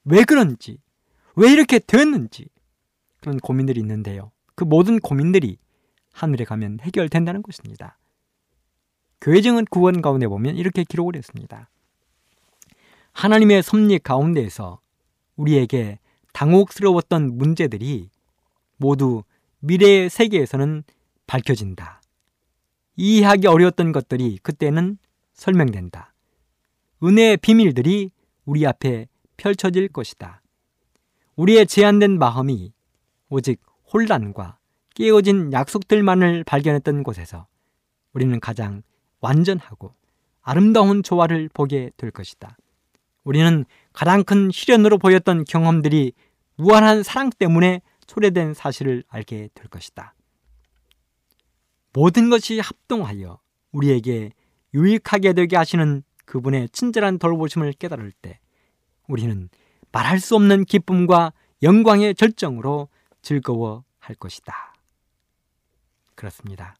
왜 0.05 0.25
그런지, 0.25 0.79
왜 1.37 1.53
이렇게 1.53 1.79
됐는지 1.79 2.49
그런 3.21 3.39
고민들이 3.39 3.81
있는데요. 3.81 4.33
그 4.55 4.65
모든 4.65 4.99
고민들이 4.99 5.59
하늘에 6.13 6.45
가면 6.45 6.79
해결된다는 6.81 7.43
것입니다. 7.43 7.99
교회증은 9.21 9.67
구원 9.67 10.01
가운데 10.03 10.27
보면 10.27 10.57
이렇게 10.57 10.85
기록을 10.85 11.17
했습니다. 11.17 11.69
하나님의 13.13 13.63
섭리 13.63 13.99
가운데에서 13.99 14.81
우리에게 15.37 15.99
당혹스러웠던 16.33 17.37
문제들이 17.37 18.11
모두 18.77 19.23
미래의 19.61 20.11
세계에서는 20.11 20.85
밝혀진다. 21.27 22.01
이해하기 22.97 23.47
어려웠던 23.47 23.93
것들이 23.93 24.39
그때는 24.43 24.99
설명된다. 25.35 26.15
은혜의 27.03 27.39
비밀들이 27.39 28.11
우리 28.45 28.67
앞에 28.67 29.07
펼쳐질 29.37 29.89
것이다. 29.89 30.43
우리의 31.37 31.67
제한된 31.67 32.19
마음이 32.19 32.73
오직 33.29 33.61
혼란과 33.93 34.59
깨어진 34.95 35.53
약속들만을 35.53 36.45
발견했던 36.45 37.03
곳에서 37.03 37.47
우리는 38.13 38.39
가장 38.41 38.83
완전하고 39.21 39.95
아름다운 40.43 41.03
조화를 41.03 41.49
보게 41.53 41.91
될 41.97 42.11
것이다. 42.11 42.57
우리는 43.25 43.65
가장 43.93 44.25
큰 44.25 44.51
시련으로 44.51 44.99
보였던 44.99 45.45
경험들이 45.45 46.13
무한한 46.57 47.03
사랑 47.03 47.31
때문에 47.31 47.81
초래된 48.07 48.55
사실을 48.55 49.05
알게 49.09 49.49
될 49.55 49.69
것이다. 49.69 50.15
모든 51.93 52.31
것이 52.31 52.61
합동하여 52.61 53.39
우리에게 53.73 54.33
유익하게 54.75 55.33
되게 55.33 55.57
하시는 55.57 56.03
그분의 56.25 56.69
친절한 56.71 57.19
돌보심을 57.19 57.73
깨달을 57.75 58.13
때 58.13 58.39
우리는 59.09 59.49
말할 59.93 60.21
수 60.21 60.37
없는 60.37 60.65
기쁨과 60.65 61.33
영광의 61.63 62.15
절정으로 62.15 62.89
즐거워할 63.23 64.15
것이다. 64.19 64.75
그렇습니다. 66.15 66.77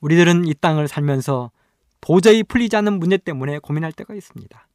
우리들은 0.00 0.46
이 0.46 0.54
땅을 0.54 0.88
살면서 0.88 1.50
도저히 2.00 2.42
풀리지 2.42 2.74
않는 2.76 2.98
문제 2.98 3.16
때문에 3.16 3.58
고민할 3.58 3.92
때가 3.92 4.14
있습니다. 4.14 4.68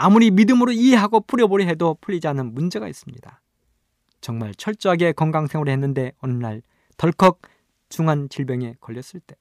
아무리 0.00 0.30
믿음으로 0.30 0.72
이해하고 0.72 1.20
풀어보려 1.20 1.66
해도 1.66 1.96
풀리지 2.00 2.26
않는 2.28 2.54
문제가 2.54 2.88
있습니다. 2.88 3.42
정말 4.22 4.54
철저하게 4.54 5.12
건강 5.12 5.46
생활을 5.46 5.70
했는데 5.72 6.12
어느 6.20 6.32
날 6.32 6.62
덜컥 6.96 7.40
중한 7.90 8.28
질병에 8.30 8.76
걸렸을 8.80 9.20
때 9.26 9.36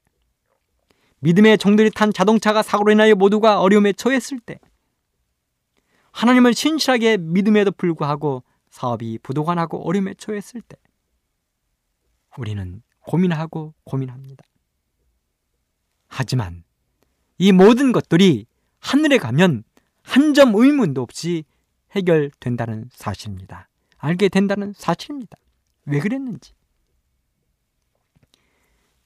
믿음의 1.20 1.58
종들이 1.60 1.92
탄 1.92 2.12
자동차가 2.12 2.62
사고로 2.62 2.92
인하여 2.92 3.16
모두가 3.16 3.62
어려움에 3.62 3.94
처했을 3.94 4.40
때 4.40 4.60
하나님을 6.12 6.54
신실하게 6.54 7.18
믿음에도 7.18 7.72
불구하고 7.72 8.44
사업이 8.70 9.20
부도가나고 9.24 9.88
어려움에 9.88 10.14
처했을 10.16 10.62
때 10.62 10.76
우리는 12.38 12.82
고민하고 13.02 13.74
고민합니다. 13.86 14.44
하지만 16.08 16.64
이 17.38 17.52
모든 17.54 17.92
것들이 17.94 18.46
하늘에 18.80 19.18
가면 19.18 19.64
한 20.10 20.34
점 20.34 20.56
의문도 20.56 21.04
없이 21.04 21.44
해결된다는 21.92 22.90
사실입니다. 22.92 23.70
알게 23.98 24.30
된다는 24.30 24.74
사실입니다. 24.74 25.38
왜 25.86 26.00
그랬는지. 26.00 26.54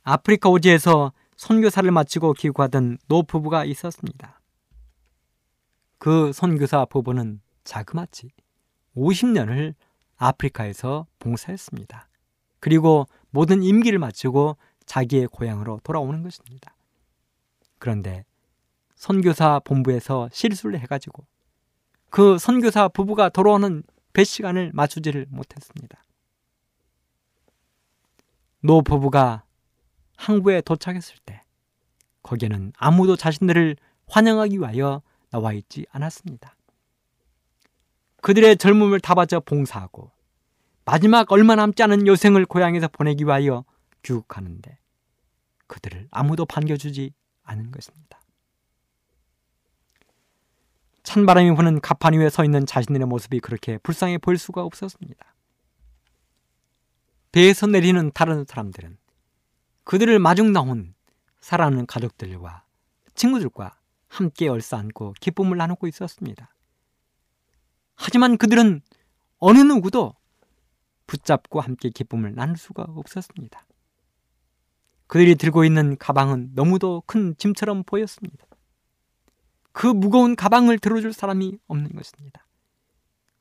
아프리카 0.04 0.48
오지에서 0.50 1.12
선교사를 1.36 1.90
마치고 1.92 2.34
귀국하던 2.34 3.00
노 3.08 3.24
부부가 3.24 3.66
있었습니다. 3.66 4.40
그 5.98 6.32
선교사 6.32 6.86
부부는 6.86 7.42
자그마치 7.66 8.30
50년을 8.96 9.74
아프리카에서 10.16 11.06
봉사했습니다. 11.20 12.08
그리고 12.62 13.08
모든 13.30 13.62
임기를 13.62 14.00
마치고 14.00 14.56
자기의 14.86 15.28
고향으로 15.28 15.82
돌아오는 15.84 16.24
것입니다. 16.24 16.76
그런데 17.78 18.24
선교사 19.04 19.60
본부에서 19.60 20.30
실수를 20.32 20.80
해가지고 20.80 21.26
그 22.10 22.38
선교사 22.38 22.88
부부가 22.88 23.28
돌아오는 23.28 23.84
배 24.14 24.24
시간을 24.24 24.72
맞추지를 24.74 25.26
못했습니다. 25.30 26.02
노 28.62 28.82
부부가 28.82 29.44
항구에 30.16 30.62
도착했을 30.62 31.18
때 31.26 31.42
거기에는 32.22 32.72
아무도 32.78 33.18
자신들을 33.18 33.76
환영하기 34.08 34.58
위하여 34.60 35.02
나와 35.32 35.52
있지 35.52 35.86
않았습니다. 35.92 36.56
그들의 38.22 38.56
젊음을 38.56 39.02
다 39.02 39.16
바쳐 39.16 39.42
봉사하고 39.42 40.12
마지막 40.86 41.30
얼마 41.34 41.56
남지 41.56 41.84
않은 41.84 42.08
여생을 42.08 42.46
고향에서 42.46 42.88
보내기 42.88 43.26
위하여 43.26 43.66
귀국하는데 44.04 44.78
그들을 45.68 46.08
아무도 46.10 46.46
반겨주지 46.46 47.12
않은 47.44 47.72
것입니다. 47.72 48.23
찬바람이 51.04 51.56
부는 51.56 51.82
가판 51.82 52.14
위에 52.14 52.30
서 52.30 52.44
있는 52.44 52.66
자신들의 52.66 53.06
모습이 53.08 53.40
그렇게 53.40 53.78
불쌍해 53.78 54.20
보일 54.20 54.38
수가 54.38 54.64
없었습니다. 54.64 55.36
배에서 57.32 57.68
내리는 57.68 58.12
다른 58.14 58.46
사람들은 58.48 58.98
그들을 59.84 60.18
마중 60.20 60.54
나온 60.54 60.94
사랑하는 61.42 61.86
가족들과 61.86 62.64
친구들과 63.16 63.78
함께 64.08 64.48
얼싸안고 64.48 65.14
기쁨을 65.20 65.58
나누고 65.58 65.88
있었습니다. 65.88 66.54
하지만 67.96 68.38
그들은 68.38 68.82
어느 69.40 69.60
누구도 69.60 70.16
붙잡고 71.06 71.60
함께 71.60 71.90
기쁨을 71.90 72.34
나눌 72.34 72.56
수가 72.56 72.84
없었습니다. 72.84 73.66
그들이 75.08 75.36
들고 75.36 75.66
있는 75.66 75.98
가방은 75.98 76.52
너무도 76.54 77.04
큰 77.06 77.36
짐처럼 77.38 77.84
보였습니다. 77.84 78.46
그 79.74 79.88
무거운 79.88 80.36
가방을 80.36 80.80
들어줄 80.80 81.14
사람이 81.14 81.58
없는 81.68 81.92
것입니다. 81.94 82.46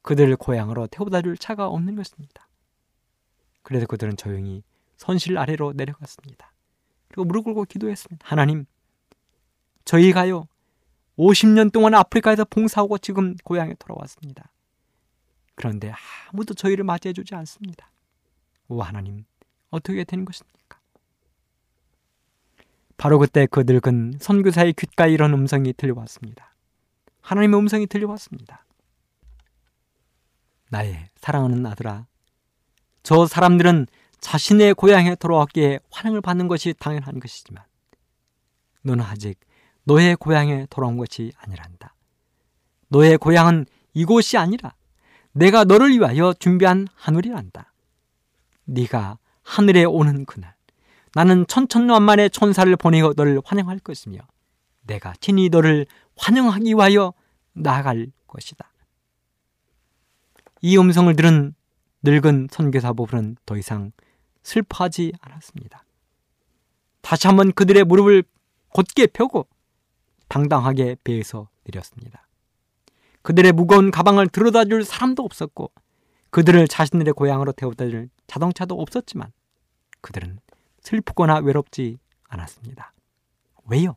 그들을 0.01 0.35
고향으로 0.37 0.89
태워다 0.89 1.23
줄 1.23 1.37
차가 1.37 1.69
없는 1.69 1.95
것입니다. 1.95 2.49
그래서 3.63 3.87
그들은 3.87 4.17
조용히 4.17 4.65
선실 4.97 5.39
아래로 5.39 5.75
내려갔습니다. 5.75 6.53
그리고 7.09 7.25
무릎 7.25 7.45
꿇고 7.45 7.65
기도했습니다. 7.67 8.27
하나님, 8.27 8.65
저희가요, 9.85 10.49
50년 11.19 11.71
동안 11.71 11.95
아프리카에서 11.95 12.45
봉사하고 12.47 12.99
지금 12.99 13.37
고향에 13.45 13.75
돌아왔습니다. 13.79 14.51
그런데 15.55 15.93
아무도 16.31 16.55
저희를 16.55 16.85
맞이해 16.85 17.13
주지 17.13 17.35
않습니다. 17.35 17.93
오 18.69 18.81
하나님, 18.81 19.25
어떻게 19.71 20.03
되는 20.05 20.25
것입니까? 20.25 20.52
바로 23.03 23.19
그때 23.19 23.49
그 23.51 23.65
늙은 23.67 24.19
선교사의 24.21 24.75
귓가에 24.75 25.11
이런 25.11 25.35
음성이 25.35 25.73
들려왔습니다. 25.73 26.55
하나님의 27.21 27.59
음성이 27.59 27.89
들려왔습니다. 27.89 28.65
나의 30.71 31.09
사랑하는 31.17 31.67
아들아, 31.67 32.07
저 33.03 33.27
사람들은 33.27 33.89
자신의 34.21 34.75
고향에 34.75 35.17
돌아왔기에 35.17 35.81
환영을 35.91 36.21
받는 36.21 36.47
것이 36.47 36.75
당연한 36.79 37.19
것이지만, 37.19 37.65
너는 38.83 39.05
아직 39.05 39.41
너의 39.83 40.15
고향에 40.15 40.69
돌아온 40.71 40.97
것이 40.97 41.33
아니란다. 41.39 41.97
너의 42.87 43.19
고향은 43.19 43.67
이곳이 43.95 44.39
아니라 44.39 44.75
내가 45.33 45.65
너를 45.65 45.91
위하여 45.91 46.33
준비한 46.35 46.87
하늘이란다. 46.95 47.73
네가 48.67 49.19
하늘에 49.43 49.83
오는 49.83 50.25
그날 50.25 50.55
나는 51.15 51.47
천천만만의 51.47 52.31
천사를 52.31 52.75
보내어 52.77 53.13
너를 53.17 53.41
환영할 53.45 53.79
것이며 53.79 54.21
내가 54.83 55.13
친히 55.21 55.49
너를 55.49 55.87
환영하기 56.17 56.75
위하여 56.75 57.13
나아갈 57.53 58.09
것이다. 58.27 58.71
이 60.63 60.79
음성을 60.79 61.15
들은 61.15 61.55
늙은 62.03 62.49
선교사 62.51 62.93
부부는 62.93 63.37
더 63.45 63.57
이상 63.57 63.93
슬퍼하지 64.43 65.13
않았습니다. 65.21 65.85
다시 67.01 67.27
한번 67.27 67.53
그들의 67.53 67.85
무릎을 67.85 68.25
곧게 68.69 69.07
펴고 69.07 69.47
당당하게 70.29 70.97
배에서 71.05 71.49
내렸습니다. 71.65 72.27
그들의 73.23 73.53
무거운 73.53 73.91
가방을 73.91 74.29
들어다 74.29 74.65
줄 74.65 74.85
사람도 74.85 75.23
없었고 75.23 75.71
그들을 76.31 76.67
자신들의 76.67 77.13
고향으로 77.13 77.53
태워다 77.53 77.89
줄 77.89 78.09
자동차도 78.27 78.81
없었지만 78.81 79.31
그들은 80.01 80.39
슬프거나 80.83 81.39
외롭지 81.39 81.99
않았습니다. 82.29 82.93
왜요? 83.67 83.97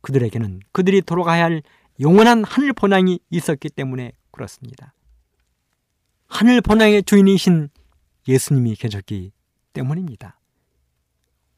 그들에게는 0.00 0.60
그들이 0.72 1.02
돌아가야 1.02 1.44
할 1.44 1.62
영원한 2.00 2.44
하늘 2.44 2.72
본향이 2.72 3.20
있었기 3.30 3.68
때문에 3.70 4.12
그렇습니다. 4.30 4.94
하늘 6.26 6.60
본향의 6.60 7.02
주인이신 7.04 7.68
예수님이 8.26 8.74
계셨기 8.76 9.32
때문입니다. 9.72 10.38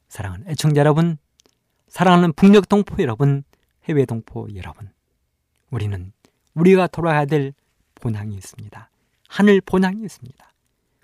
사랑하는 0.09 0.49
애청자 0.49 0.81
여러분, 0.81 1.18
사랑하는 1.89 2.33
북녘 2.33 2.68
동포 2.68 3.03
여러분, 3.03 3.45
해외 3.89 4.05
동포 4.05 4.49
여러분, 4.55 4.91
우리는 5.70 6.12
우리가 6.55 6.87
돌아야 6.87 7.25
될 7.25 7.53
본향이 7.95 8.35
있습니다. 8.35 8.91
하늘 9.29 9.61
본향이 9.61 10.03
있습니다. 10.03 10.53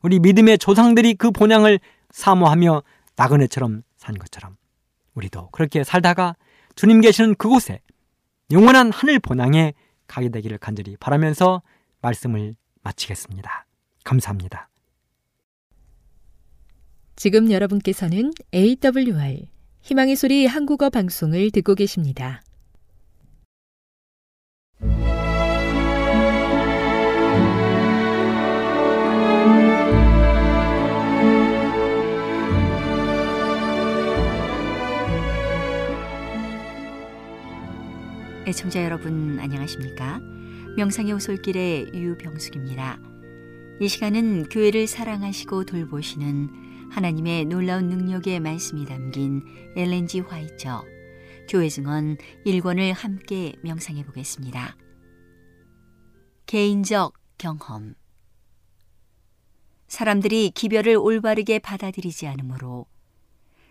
우리 0.03 0.19
믿음의 0.19 0.59
조상들이 0.59 1.15
그 1.15 1.31
본향을 1.31 1.81
사모하며 2.11 2.83
나그네처럼 3.21 3.83
산 3.99 4.15
것처럼 4.17 4.57
우리도 5.15 5.51
그렇게 5.51 5.85
살다가 5.85 6.37
주님 6.75 7.03
계시는 7.03 7.35
그곳에 7.35 7.81
영원한 8.51 8.91
하늘 8.91 9.19
본향에 9.19 9.75
가게 10.07 10.31
되기를 10.31 10.57
간절히 10.57 10.97
바라면서 10.97 11.63
말씀을 12.01 12.57
마치겠습니다. 12.83 13.67
감사합니다. 14.05 14.71
지금 17.15 17.51
여러분께서는 17.51 18.33
AWR 18.55 19.51
희망의 19.83 20.17
소리 20.17 20.47
한국어 20.47 20.89
방송을 20.89 21.51
듣고 21.51 21.75
계십니다. 21.75 22.43
애청자 38.51 38.83
여러분 38.83 39.39
안녕하십니까? 39.39 40.19
명상의 40.77 41.13
오솔길의 41.13 41.93
유병숙입니다. 41.95 42.99
이 43.81 43.87
시간은 43.87 44.49
교회를 44.49 44.89
사랑하시고 44.89 45.67
돌보시는 45.67 46.91
하나님의 46.91 47.45
놀라운 47.45 47.87
능력의 47.87 48.41
말씀이 48.41 48.87
담긴 48.87 49.45
엘렌지 49.77 50.19
화이처 50.19 50.85
교회 51.49 51.69
증언 51.69 52.17
1권을 52.45 52.93
함께 52.93 53.55
명상해 53.63 54.05
보겠습니다. 54.05 54.77
개인적 56.47 57.15
경험 57.39 57.95
사람들이 59.87 60.51
기별을 60.51 60.97
올바르게 60.97 61.61
받아들이지 61.61 62.27
않으므로 62.27 62.87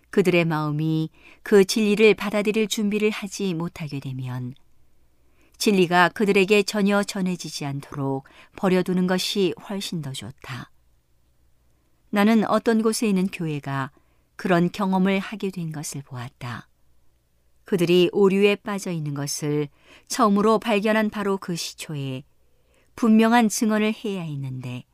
그들의 0.09 0.45
마음이 0.45 1.09
그 1.43 1.65
진리를 1.65 2.13
받아들일 2.13 2.69
준비를 2.69 3.09
하지 3.09 3.53
못하게 3.53 3.99
되면 3.99 4.53
진리가 5.59 6.09
그들에게 6.09 6.63
전혀 6.63 7.03
전해지지 7.03 7.65
않도록 7.65 8.23
버려두는 8.55 9.07
것이 9.07 9.53
훨씬 9.69 10.01
더 10.01 10.11
좋다. 10.13 10.71
나는 12.09 12.45
어떤 12.45 12.81
곳에 12.81 13.07
있는 13.07 13.27
교회가 13.27 13.91
그런 14.35 14.71
경험을 14.71 15.19
하게 15.19 15.51
된 15.51 15.71
것을 15.71 16.01
보았다. 16.01 16.69
그들이 17.65 18.09
오류에 18.13 18.55
빠져 18.55 18.91
있는 18.91 19.13
것을 19.13 19.67
처음으로 20.07 20.59
발견한 20.59 21.09
바로 21.09 21.37
그 21.37 21.55
시초에 21.55 22.23
분명한 22.95 23.49
증언을 23.49 23.93
해야 23.93 24.21
했는데, 24.21 24.85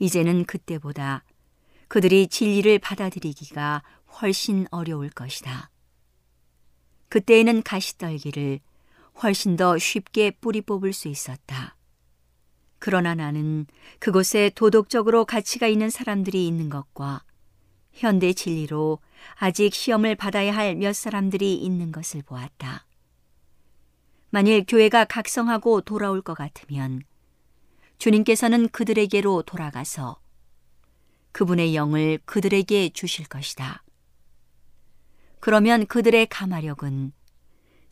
이제는 0.00 0.44
그때보다 0.44 1.24
그들이 1.86 2.26
진리를 2.26 2.78
받아들이기가 2.80 3.82
훨씬 4.20 4.66
어려울 4.70 5.08
것이다. 5.08 5.70
그때에는 7.08 7.62
가시떨기를 7.62 8.60
훨씬 9.22 9.56
더 9.56 9.78
쉽게 9.78 10.30
뿌리 10.30 10.60
뽑을 10.60 10.92
수 10.92 11.08
있었다. 11.08 11.76
그러나 12.78 13.14
나는 13.14 13.66
그곳에 13.98 14.50
도덕적으로 14.54 15.24
가치가 15.24 15.66
있는 15.66 15.90
사람들이 15.90 16.46
있는 16.46 16.68
것과 16.68 17.24
현대 17.92 18.32
진리로 18.32 19.00
아직 19.34 19.74
시험을 19.74 20.14
받아야 20.14 20.54
할 20.54 20.76
몇 20.76 20.94
사람들이 20.94 21.54
있는 21.56 21.90
것을 21.90 22.22
보았다. 22.22 22.86
만일 24.30 24.64
교회가 24.66 25.06
각성하고 25.06 25.80
돌아올 25.80 26.22
것 26.22 26.34
같으면 26.34 27.02
주님께서는 27.98 28.68
그들에게로 28.68 29.42
돌아가서 29.42 30.20
그분의 31.32 31.74
영을 31.74 32.18
그들에게 32.24 32.90
주실 32.90 33.26
것이다. 33.26 33.82
그러면 35.40 35.86
그들의 35.86 36.26
가마력은 36.26 37.12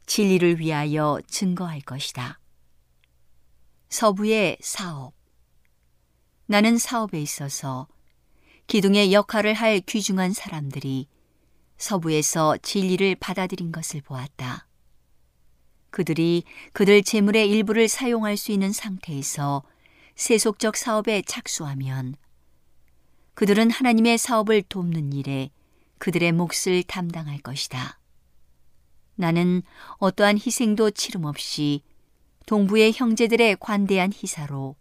진리를 0.06 0.60
위하여 0.60 1.20
증거할 1.26 1.80
것이다. 1.80 2.40
서부의 3.88 4.58
사업. 4.60 5.12
나는 6.46 6.78
사업에 6.78 7.20
있어서 7.20 7.88
기둥의 8.66 9.12
역할을 9.12 9.54
할 9.54 9.80
귀중한 9.80 10.32
사람들이 10.32 11.08
서부에서 11.76 12.56
진리를 12.58 13.16
받아들인 13.16 13.70
것을 13.70 14.00
보았다. 14.00 14.66
그들이 15.90 16.44
그들 16.72 17.02
재물의 17.02 17.48
일부를 17.48 17.88
사용할 17.88 18.36
수 18.36 18.52
있는 18.52 18.72
상태에서 18.72 19.62
세속적 20.14 20.76
사업에 20.76 21.22
착수하면 21.22 22.16
그들은 23.34 23.70
하나님의 23.70 24.18
사업을 24.18 24.62
돕는 24.62 25.12
일에 25.12 25.50
그들의 25.98 26.32
몫을 26.32 26.82
담당할 26.86 27.38
것이다. 27.38 27.98
나는 29.16 29.62
어떠한 29.98 30.36
희생도 30.38 30.92
치름 30.92 31.24
없이 31.24 31.82
동부의 32.46 32.92
형제들의 32.94 33.56
관대한 33.58 34.12
희사로 34.14 34.76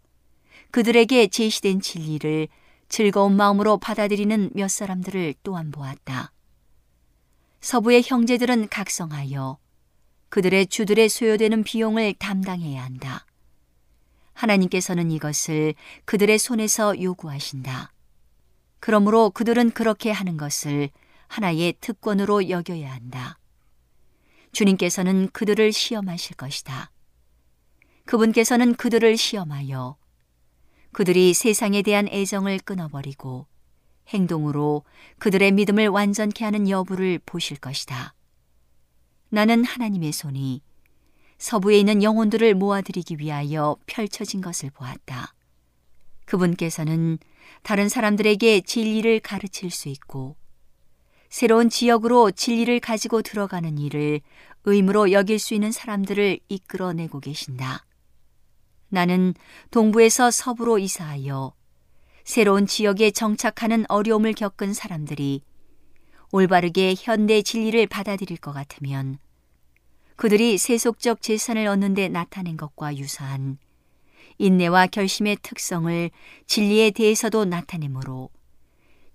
그들에게 0.70 1.26
제시된 1.28 1.80
진리를 1.80 2.48
즐거운 2.88 3.36
마음으로 3.36 3.78
받아들이는 3.78 4.50
몇 4.54 4.70
사람들을 4.70 5.34
또한 5.42 5.70
보았다. 5.70 6.32
서부의 7.60 8.02
형제들은 8.04 8.68
각성하여 8.68 9.58
그들의 10.28 10.66
주들의 10.66 11.08
소요되는 11.08 11.64
비용을 11.64 12.14
담당해야 12.14 12.84
한다. 12.84 13.26
하나님께서는 14.34 15.10
이것을 15.10 15.74
그들의 16.04 16.38
손에서 16.38 17.00
요구하신다. 17.00 17.92
그러므로 18.78 19.30
그들은 19.30 19.70
그렇게 19.70 20.10
하는 20.10 20.36
것을 20.36 20.90
하나의 21.28 21.74
특권으로 21.80 22.50
여겨야 22.50 22.92
한다. 22.92 23.38
주님께서는 24.56 25.28
그들을 25.32 25.70
시험하실 25.70 26.36
것이다. 26.36 26.90
그분께서는 28.06 28.74
그들을 28.74 29.14
시험하여 29.18 29.98
그들이 30.92 31.34
세상에 31.34 31.82
대한 31.82 32.08
애정을 32.08 32.60
끊어버리고 32.60 33.46
행동으로 34.08 34.84
그들의 35.18 35.52
믿음을 35.52 35.88
완전케 35.88 36.42
하는 36.42 36.70
여부를 36.70 37.20
보실 37.26 37.58
것이다. 37.58 38.14
나는 39.28 39.62
하나님의 39.62 40.12
손이 40.12 40.62
서부에 41.36 41.78
있는 41.78 42.02
영혼들을 42.02 42.54
모아들이기 42.54 43.16
위하여 43.18 43.76
펼쳐진 43.84 44.40
것을 44.40 44.70
보았다. 44.70 45.34
그분께서는 46.24 47.18
다른 47.62 47.90
사람들에게 47.90 48.62
진리를 48.62 49.20
가르칠 49.20 49.70
수 49.70 49.90
있고 49.90 50.38
새로운 51.36 51.68
지역으로 51.68 52.30
진리를 52.30 52.80
가지고 52.80 53.20
들어가는 53.20 53.76
일을 53.76 54.22
의무로 54.64 55.12
여길 55.12 55.38
수 55.38 55.52
있는 55.52 55.70
사람들을 55.70 56.40
이끌어내고 56.48 57.20
계신다. 57.20 57.84
나는 58.88 59.34
동부에서 59.70 60.30
서부로 60.30 60.78
이사하여 60.78 61.52
새로운 62.24 62.66
지역에 62.66 63.10
정착하는 63.10 63.84
어려움을 63.90 64.32
겪은 64.32 64.72
사람들이 64.72 65.42
올바르게 66.32 66.94
현대 66.96 67.42
진리를 67.42 67.86
받아들일 67.86 68.38
것 68.38 68.52
같으면 68.52 69.18
그들이 70.16 70.56
세속적 70.56 71.20
재산을 71.20 71.66
얻는 71.66 71.92
데 71.92 72.08
나타낸 72.08 72.56
것과 72.56 72.96
유사한 72.96 73.58
인내와 74.38 74.86
결심의 74.86 75.36
특성을 75.42 76.10
진리에 76.46 76.92
대해서도 76.92 77.44
나타내므로 77.44 78.30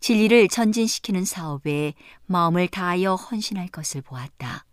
진리를 0.02 0.48
전진시키는 0.48 1.26
사업에 1.26 1.94
마음을 2.26 2.68
다하여 2.68 3.16
헌신할 3.16 3.68
것을 3.68 4.02
보았다. 4.02 4.66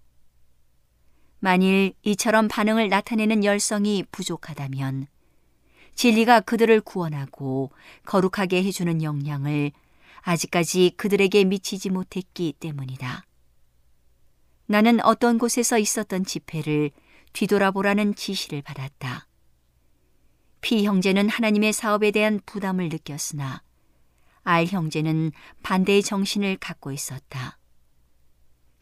만일 1.39 1.93
이처럼 2.03 2.49
반응을 2.49 2.89
나타내는 2.89 3.45
열성이 3.45 4.05
부족하다면 4.11 5.07
진리가 5.95 6.41
그들을 6.41 6.81
구원하고 6.81 7.71
거룩하게 8.07 8.65
해주는 8.65 9.03
영향을 9.03 9.71
아직까지 10.23 10.95
그들에게 10.97 11.45
미치지 11.45 11.91
못했기 11.91 12.55
때문이다. 12.59 13.25
나는 14.67 15.05
어떤 15.05 15.39
곳에서 15.39 15.79
있었던 15.79 16.25
집회를 16.25 16.91
뒤돌아보라는 17.35 18.15
지시를 18.15 18.63
받았다. 18.63 19.27
피 20.63 20.85
형제는 20.85 21.29
하나님의 21.29 21.73
사업에 21.73 22.11
대한 22.11 22.41
부담을 22.47 22.89
느꼈으나 22.89 23.63
알 24.43 24.67
형제는 24.67 25.33
반대의 25.63 26.03
정신을 26.03 26.57
갖고 26.59 26.93
있었다. 26.93 27.59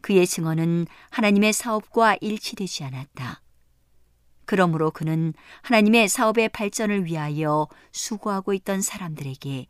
그의 0.00 0.26
증언은 0.26 0.86
하나님의 1.10 1.52
사업과 1.52 2.16
일치되지 2.20 2.84
않았다. 2.84 3.42
그러므로 4.44 4.92
그는 4.92 5.34
하나님의 5.62 6.08
사업의 6.08 6.50
발전을 6.50 7.04
위하여 7.04 7.66
수고하고 7.90 8.54
있던 8.54 8.80
사람들에게 8.80 9.66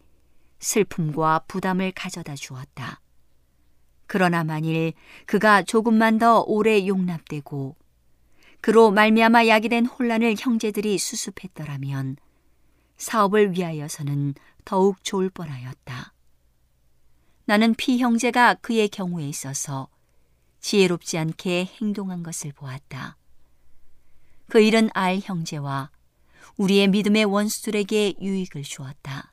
슬픔과 0.58 1.44
부담을 1.48 1.92
가져다 1.92 2.34
주었다. 2.34 3.00
그러나 4.06 4.44
만일 4.44 4.92
그가 5.26 5.62
조금만 5.62 6.18
더 6.18 6.40
오래 6.40 6.86
용납되고 6.86 7.76
그로 8.60 8.90
말미암아 8.90 9.46
야기된 9.46 9.86
혼란을 9.86 10.36
형제들이 10.38 10.98
수습했더라면 10.98 12.16
사업을 12.96 13.52
위하여서는 13.52 14.34
더욱 14.66 15.02
좋을 15.02 15.30
뻔하였다. 15.30 16.12
나는 17.46 17.74
피 17.76 17.98
형제가 17.98 18.54
그의 18.54 18.88
경우에 18.88 19.26
있어서 19.26 19.88
지혜롭지 20.60 21.16
않게 21.16 21.70
행동한 21.80 22.24
것을 22.24 22.52
보았다. 22.52 23.16
그 24.48 24.60
일은 24.60 24.90
알 24.92 25.20
형제와 25.22 25.90
우리의 26.56 26.88
믿음의 26.88 27.26
원수들에게 27.26 28.16
유익을 28.20 28.64
주었다. 28.64 29.32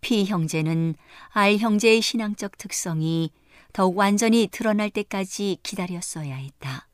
피 0.00 0.24
형제는 0.24 0.94
알 1.30 1.56
형제의 1.56 2.00
신앙적 2.00 2.56
특성이 2.56 3.32
더욱 3.72 3.96
완전히 3.96 4.46
드러날 4.46 4.90
때까지 4.90 5.58
기다렸어야 5.64 6.36
했다. 6.36 6.88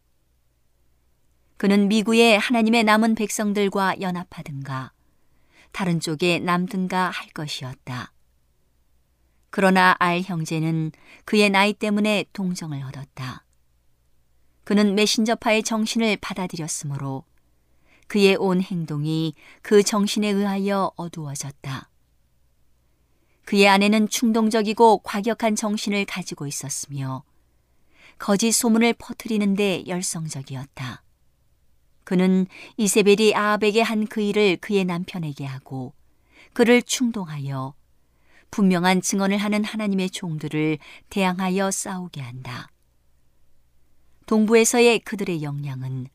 그는 1.58 1.88
미국의 1.88 2.38
하나님의 2.38 2.84
남은 2.84 3.14
백성들과 3.14 4.00
연합하든가 4.00 4.95
다른 5.76 6.00
쪽에 6.00 6.38
남든가 6.38 7.10
할 7.10 7.28
것이었다. 7.34 8.10
그러나 9.50 9.94
알 9.98 10.22
형제는 10.22 10.90
그의 11.26 11.50
나이 11.50 11.74
때문에 11.74 12.24
동정을 12.32 12.82
얻었다. 12.82 13.44
그는 14.64 14.94
메신저파의 14.94 15.64
정신을 15.64 16.16
받아들였으므로 16.22 17.24
그의 18.06 18.36
온 18.36 18.62
행동이 18.62 19.34
그 19.60 19.82
정신에 19.82 20.28
의하여 20.28 20.92
어두워졌다. 20.96 21.90
그의 23.44 23.68
아내는 23.68 24.08
충동적이고 24.08 25.00
과격한 25.00 25.56
정신을 25.56 26.06
가지고 26.06 26.46
있었으며 26.46 27.22
거짓 28.16 28.52
소문을 28.52 28.94
퍼뜨리는데 28.94 29.84
열성적이었다. 29.86 31.02
그는 32.06 32.46
이세벨이 32.76 33.34
아합에게 33.34 33.82
한 33.82 34.06
그 34.06 34.20
일을 34.20 34.58
그의 34.58 34.84
남편에게 34.84 35.44
하고 35.44 35.92
그를 36.52 36.80
충동하여 36.80 37.74
분명한 38.52 39.02
증언을 39.02 39.38
하는 39.38 39.64
하나님의 39.64 40.10
종들을 40.10 40.78
대항하여 41.10 41.72
싸우게 41.72 42.20
한다. 42.20 42.68
동부에서의 44.26 45.00
그들의 45.00 45.42
역량은 45.42 46.06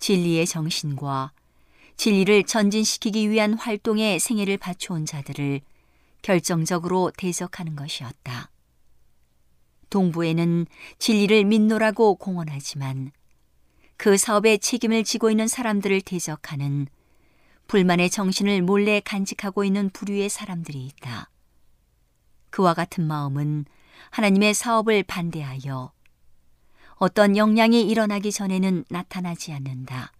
진리의 0.00 0.46
정신과 0.46 1.32
진리를 1.96 2.42
전진시키기 2.42 3.30
위한 3.30 3.54
활동에 3.54 4.18
생애를 4.18 4.58
바쳐온 4.58 5.06
자들을 5.06 5.60
결정적으로 6.22 7.12
대적하는 7.16 7.76
것이었다. 7.76 8.50
동부에는 9.90 10.66
진리를 10.98 11.44
믿노라고 11.44 12.16
공언하지만 12.16 13.12
그 13.96 14.16
사업에 14.16 14.58
책임을 14.58 15.04
지고 15.04 15.30
있는 15.30 15.48
사람들을 15.48 16.00
대적하는 16.02 16.86
불만의 17.66 18.10
정신을 18.10 18.62
몰래 18.62 19.00
간직하고 19.00 19.64
있는 19.64 19.90
부류의 19.90 20.28
사람들이 20.28 20.84
있다. 20.86 21.30
그와 22.50 22.74
같은 22.74 23.06
마음은 23.06 23.64
하나님의 24.10 24.54
사업을 24.54 25.02
반대하여 25.04 25.92
어떤 26.96 27.36
영향이 27.36 27.82
일어나기 27.82 28.30
전에는 28.30 28.84
나타나지 28.88 29.52
않는다. 29.52 30.12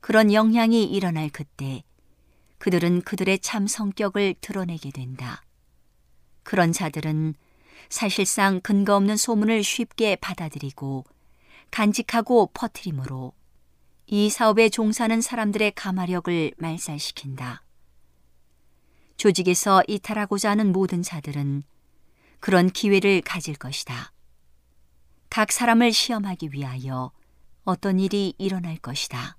그런 0.00 0.32
영향이 0.32 0.84
일어날 0.84 1.30
그때 1.30 1.82
그들은 2.58 3.02
그들의 3.02 3.38
참 3.38 3.66
성격을 3.66 4.34
드러내게 4.40 4.90
된다. 4.90 5.42
그런 6.42 6.72
자들은 6.72 7.34
사실상 7.88 8.60
근거 8.60 8.96
없는 8.96 9.16
소문을 9.16 9.62
쉽게 9.62 10.16
받아들이고 10.16 11.04
간직하고 11.70 12.50
퍼뜨림으로 12.54 13.32
이 14.06 14.30
사업에 14.30 14.68
종사하는 14.68 15.20
사람들의 15.20 15.72
가마력을 15.72 16.52
말살시킨다. 16.56 17.62
조직에서 19.16 19.82
이탈하고자 19.86 20.50
하는 20.50 20.72
모든 20.72 21.02
자들은 21.02 21.64
그런 22.40 22.70
기회를 22.70 23.20
가질 23.20 23.56
것이다. 23.56 24.12
각 25.28 25.52
사람을 25.52 25.92
시험하기 25.92 26.50
위하여 26.52 27.12
어떤 27.64 27.98
일이 27.98 28.32
일어날 28.38 28.78
것이다. 28.78 29.36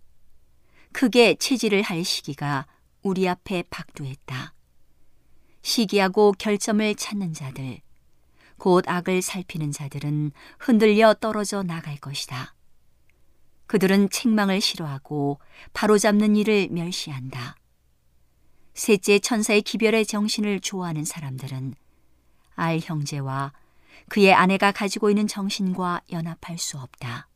크게 0.91 1.36
체질을 1.36 1.82
할 1.82 2.03
시기가 2.03 2.67
우리 3.01 3.27
앞에 3.27 3.63
박두했다. 3.69 4.53
시기하고 5.61 6.34
결점을 6.34 6.95
찾는 6.95 7.34
자들, 7.34 7.82
곧 8.60 8.84
악을 8.88 9.22
살피는 9.24 9.72
자들은 9.72 10.32
흔들려 10.60 11.16
떨어져 11.16 11.64
나갈 11.64 11.97
것이다. 11.97 12.53
그들은 13.66 14.10
책망을 14.10 14.62
싫어하고 14.62 15.39
바로잡는 15.74 16.36
일을 16.36 16.70
멸시한다. 16.70 17.55
셋째 18.74 19.20
천사의 19.20 19.62
기별의 19.62 20.05
정신을 20.05 20.60
좋아하는 20.60 21.03
사람들은 21.03 21.76
알 22.55 22.80
형제와 22.80 23.53
그의 24.10 24.34
아내가 24.34 24.72
가지고 24.72 25.10
있는 25.10 25.28
정신과 25.28 26.01
연합할 26.12 26.57
수 26.57 26.78
없다. 26.78 27.28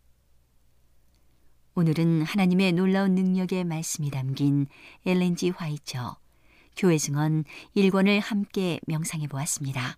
오늘은 1.75 2.23
하나님의 2.23 2.73
놀라운 2.73 3.15
능력의 3.15 3.63
말씀이 3.63 4.11
담긴 4.11 4.67
엘렌지 5.05 5.49
화이처 5.49 6.17
교회 6.75 6.97
증언 6.97 7.43
1권을 7.75 8.19
함께 8.21 8.79
명상해 8.85 9.27
보았습니다. 9.27 9.97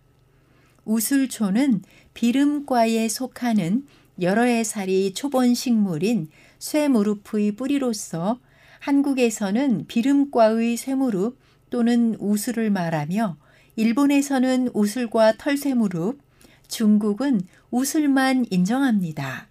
우술초는 0.85 1.81
비름과에 2.13 3.07
속하는 3.07 3.85
여러 4.21 4.43
해살이 4.43 5.13
초본 5.13 5.53
식물인 5.53 6.29
쇠무릎의 6.59 7.53
뿌리로서 7.55 8.39
한국에서는 8.79 9.85
비름과의 9.87 10.77
쇠무릎 10.77 11.37
또는 11.69 12.15
우술을 12.19 12.69
말하며 12.69 13.37
일본에서는 13.75 14.69
우술과 14.73 15.33
털쇠무릎, 15.37 16.19
중국은 16.67 17.41
우술만 17.69 18.45
인정합니다. 18.49 19.47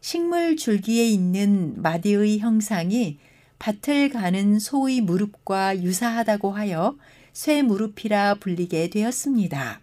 식물 0.00 0.56
줄기에 0.56 1.06
있는 1.06 1.74
마디의 1.82 2.38
형상이 2.38 3.18
밭을 3.58 4.10
가는 4.10 4.58
소의 4.58 5.00
무릎과 5.00 5.82
유사하다고 5.82 6.52
하여 6.52 6.96
쇠무릎이라 7.32 8.36
불리게 8.36 8.90
되었습니다. 8.90 9.80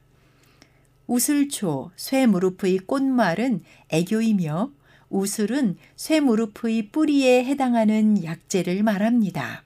우슬초, 1.07 1.91
쇠무릎의 1.95 2.79
꽃말은 2.79 3.61
애교이며 3.89 4.71
우슬은 5.09 5.77
쇠무릎의 5.95 6.89
뿌리에 6.91 7.45
해당하는 7.45 8.23
약재를 8.23 8.83
말합니다. 8.83 9.63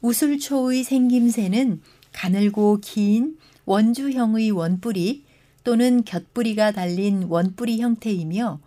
우슬초의 0.00 0.84
생김새는 0.84 1.80
가늘고 2.12 2.78
긴 2.80 3.38
원주형의 3.64 4.50
원뿌리 4.50 5.24
또는 5.64 6.02
곁뿌리가 6.04 6.72
달린 6.72 7.24
원뿌리 7.24 7.80
형태이며 7.80 8.60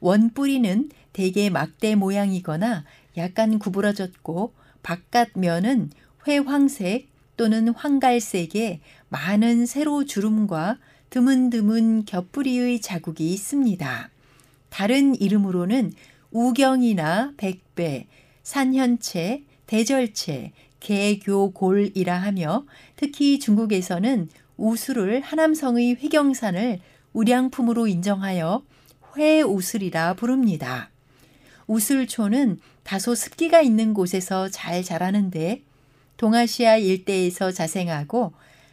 원뿌리는 0.00 0.90
대개 1.12 1.50
막대 1.50 1.94
모양이거나 1.94 2.84
약간 3.16 3.58
구부러졌고 3.58 4.52
바깥 4.82 5.30
면은 5.34 5.90
회황색 6.26 7.08
또는 7.36 7.68
황갈색의 7.68 8.80
많은 9.08 9.66
세로 9.66 10.04
주름과 10.04 10.78
드문드문 11.12 12.06
겹뿌리의 12.06 12.80
자국이 12.80 13.34
있습니다. 13.34 14.10
다른 14.70 15.14
이름으로는 15.14 15.92
우경이나 16.30 17.34
백배, 17.36 18.06
산현채, 18.42 19.42
대절채, 19.66 20.52
개교골이라 20.80 22.16
하며 22.16 22.64
특히 22.96 23.38
중국에서는 23.38 24.30
우수를 24.56 25.20
하남성의 25.20 25.96
회경산을 25.96 26.80
우량품으로 27.12 27.88
인정하여 27.88 28.62
회우슬이라 29.14 30.14
부릅니다. 30.14 30.88
우슬초는 31.66 32.58
다소 32.84 33.14
습기가 33.14 33.60
있는 33.60 33.92
곳에서 33.92 34.48
잘 34.48 34.82
자라는데 34.82 35.60
동아시아 36.16 36.78
일대에서 36.78 37.52
자생하고 37.52 38.32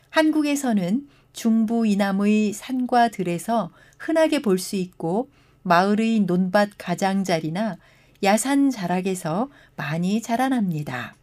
한국에서는 0.10 1.19
중부 1.34 1.88
이남의 1.88 2.54
산과 2.54 3.10
들에서 3.10 3.72
흔하게 3.98 4.42
볼 4.42 4.58
수 4.58 4.76
있고 4.76 5.30
마을의 5.64 6.22
논밭 6.22 6.72
가장자리나 6.78 7.78
야산 8.24 8.70
자락에서 8.70 9.50
많이 9.76 10.22
자라납니다. 10.22 11.16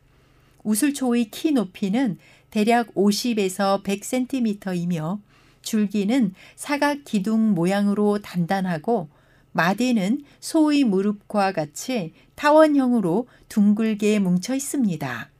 우슬초의 0.65 1.31
키 1.31 1.53
높이는 1.53 2.19
대략 2.51 2.95
50에서 2.95 3.83
100cm이며 3.83 5.21
줄기는 5.63 6.35
사각 6.55 7.05
기둥 7.05 7.55
모양으로 7.55 8.21
단단하고 8.21 9.09
마디는 9.53 10.23
소의 10.41 10.85
무릎과 10.85 11.53
같이 11.53 12.13
타원형으로 12.35 13.27
둥글게 13.49 14.19
뭉쳐 14.19 14.55
있습니다. 14.55 15.31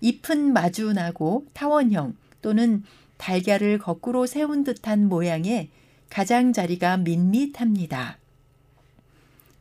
잎은 0.00 0.52
마주나고 0.52 1.46
타원형 1.52 2.16
또는 2.42 2.82
달걀을 3.22 3.78
거꾸로 3.78 4.26
세운 4.26 4.64
듯한 4.64 5.08
모양의 5.08 5.68
가장자리가 6.10 6.96
밋밋합니다. 6.96 8.18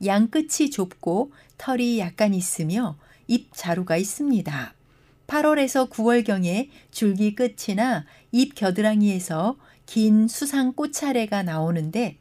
양끝이 0.03 0.71
좁고 0.71 1.31
털이 1.59 1.99
약간 1.99 2.33
있으며 2.33 2.97
잎 3.27 3.49
자루가 3.53 3.97
있습니다. 3.97 4.73
8월에서 5.27 5.91
9월경에 5.91 6.69
줄기 6.89 7.35
끝이나 7.35 8.05
잎 8.31 8.55
겨드랑이에서 8.55 9.57
긴 9.85 10.27
수상 10.27 10.73
꽃차례가 10.73 11.43
나오는데 11.43 12.17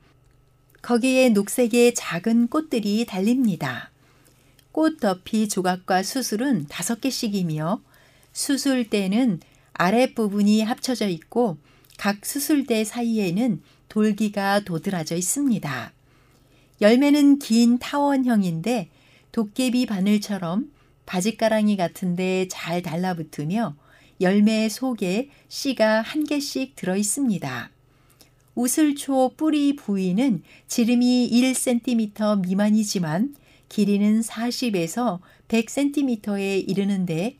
거기에 0.82 1.30
녹색의 1.30 1.94
작은 1.94 2.48
꽃들이 2.48 3.06
달립니다. 3.06 3.90
꽃 4.72 5.00
덮이 5.00 5.48
조각과 5.48 6.02
수술은 6.02 6.66
다섯 6.68 7.00
개씩이며 7.00 7.80
수술대는 8.34 9.40
아랫부분이 9.74 10.62
합쳐져 10.62 11.08
있고 11.08 11.58
각 11.98 12.24
수술대 12.24 12.84
사이에는 12.84 13.62
돌기가 13.88 14.60
도드라져 14.60 15.16
있습니다. 15.16 15.92
열매는 16.80 17.38
긴 17.38 17.78
타원형인데 17.78 18.88
도깨비 19.32 19.86
바늘처럼 19.86 20.70
바짓가랑이 21.06 21.76
같은데 21.76 22.48
잘 22.48 22.82
달라붙으며 22.82 23.76
열매 24.20 24.68
속에 24.68 25.30
씨가 25.48 26.02
한 26.02 26.24
개씩 26.24 26.76
들어 26.76 26.96
있습니다. 26.96 27.70
우슬초 28.54 29.32
뿌리 29.36 29.76
부위는 29.76 30.42
지름이 30.68 31.30
1cm 31.32 32.40
미만이지만 32.40 33.34
길이는 33.68 34.20
40에서 34.20 35.20
100cm에 35.48 36.68
이르는데 36.68 37.36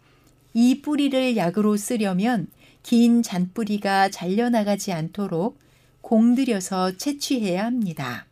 이 0.53 0.83
뿌리를 0.83 1.37
약으로 1.37 1.77
쓰려면 1.77 2.49
긴 2.83 3.23
잔뿌리가 3.23 4.11
잘려나가지 4.11 4.93
않도록 4.93 5.59
공들여서 6.01 6.97
채취해야 6.97 7.65
합니다. 7.65 8.27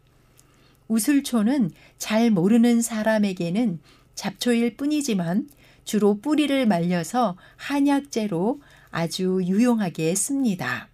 우슬초는 0.89 1.71
잘 1.99 2.31
모르는 2.31 2.81
사람에게는 2.83 3.79
잡초일 4.15 4.77
뿐이지만 4.77 5.49
주로 5.85 6.19
뿌리를 6.19 6.67
말려서 6.67 7.37
한약재로 7.57 8.61
아주 8.91 9.41
유용하게 9.45 10.15
씁니다. 10.15 10.89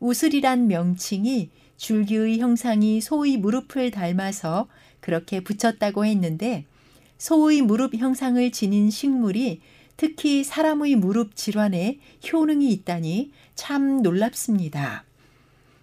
우슬이란 0.00 0.66
명칭이 0.66 1.50
줄기의 1.76 2.40
형상이 2.40 3.00
소의 3.00 3.36
무릎을 3.36 3.90
닮아서 3.90 4.66
그렇게 5.00 5.40
붙였다고 5.40 6.04
했는데 6.04 6.64
소의 7.18 7.62
무릎 7.62 7.94
형상을 7.94 8.50
지닌 8.50 8.90
식물이 8.90 9.60
특히 9.98 10.44
사람의 10.44 10.94
무릎 10.94 11.34
질환에 11.34 11.98
효능이 12.32 12.70
있다니 12.70 13.32
참 13.56 14.00
놀랍습니다. 14.00 15.04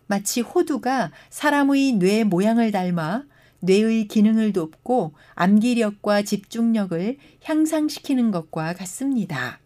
마치 0.07 0.39
호두가 0.39 1.11
사람의 1.29 1.93
뇌 1.93 2.23
모양을 2.23 2.71
닮아 2.71 3.25
뇌의 3.59 4.07
기능을 4.07 4.53
돕고 4.53 5.13
암기력과 5.33 6.21
집중력을 6.21 7.17
향상시키는 7.43 8.31
것과 8.31 8.73
같습니다. 8.75 9.59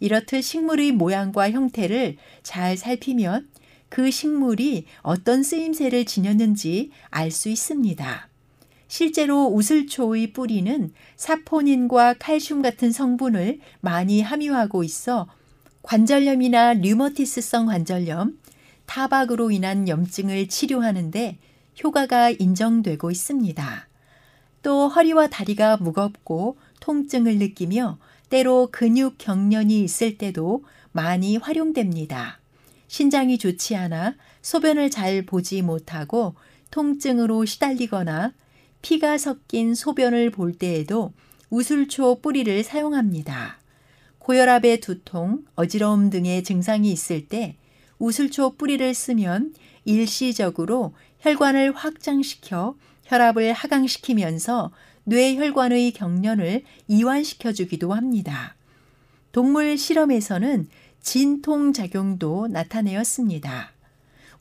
이렇듯 0.00 0.44
식물의 0.44 0.92
모양과 0.92 1.50
형태를 1.50 2.18
잘 2.42 2.76
살피면 2.76 3.48
그 3.88 4.10
식물이 4.10 4.84
어떤 5.00 5.42
쓰임새를 5.42 6.04
지녔는지 6.04 6.90
알 7.08 7.30
수 7.30 7.48
있습니다. 7.48 8.28
실제로 8.94 9.46
우슬초의 9.46 10.32
뿌리는 10.32 10.92
사포닌과 11.16 12.14
칼슘 12.20 12.62
같은 12.62 12.92
성분을 12.92 13.58
많이 13.80 14.22
함유하고 14.22 14.84
있어 14.84 15.26
관절염이나 15.82 16.74
류머티스성 16.74 17.66
관절염, 17.66 18.38
타박으로 18.86 19.50
인한 19.50 19.88
염증을 19.88 20.46
치료하는데 20.48 21.38
효과가 21.82 22.30
인정되고 22.38 23.10
있습니다. 23.10 23.88
또 24.62 24.86
허리와 24.86 25.26
다리가 25.26 25.78
무겁고 25.78 26.56
통증을 26.78 27.38
느끼며 27.38 27.98
때로 28.30 28.68
근육 28.70 29.18
경련이 29.18 29.82
있을 29.82 30.18
때도 30.18 30.64
많이 30.92 31.36
활용됩니다. 31.36 32.38
신장이 32.86 33.38
좋지 33.38 33.74
않아 33.74 34.14
소변을 34.42 34.92
잘 34.92 35.26
보지 35.26 35.62
못하고 35.62 36.36
통증으로 36.70 37.44
시달리거나 37.44 38.34
피가 38.84 39.16
섞인 39.16 39.74
소변을 39.74 40.28
볼 40.28 40.52
때에도 40.52 41.14
우술초 41.48 42.20
뿌리를 42.20 42.62
사용합니다. 42.62 43.58
고혈압의 44.18 44.80
두통, 44.80 45.46
어지러움 45.54 46.10
등의 46.10 46.44
증상이 46.44 46.92
있을 46.92 47.26
때 47.26 47.56
우술초 47.98 48.56
뿌리를 48.56 48.92
쓰면 48.92 49.54
일시적으로 49.86 50.92
혈관을 51.20 51.72
확장시켜 51.72 52.76
혈압을 53.04 53.54
하강시키면서 53.54 54.70
뇌혈관의 55.04 55.92
경련을 55.92 56.64
이완시켜 56.86 57.52
주기도 57.52 57.94
합니다. 57.94 58.54
동물 59.32 59.78
실험에서는 59.78 60.68
진통 61.00 61.72
작용도 61.72 62.48
나타내었습니다. 62.48 63.72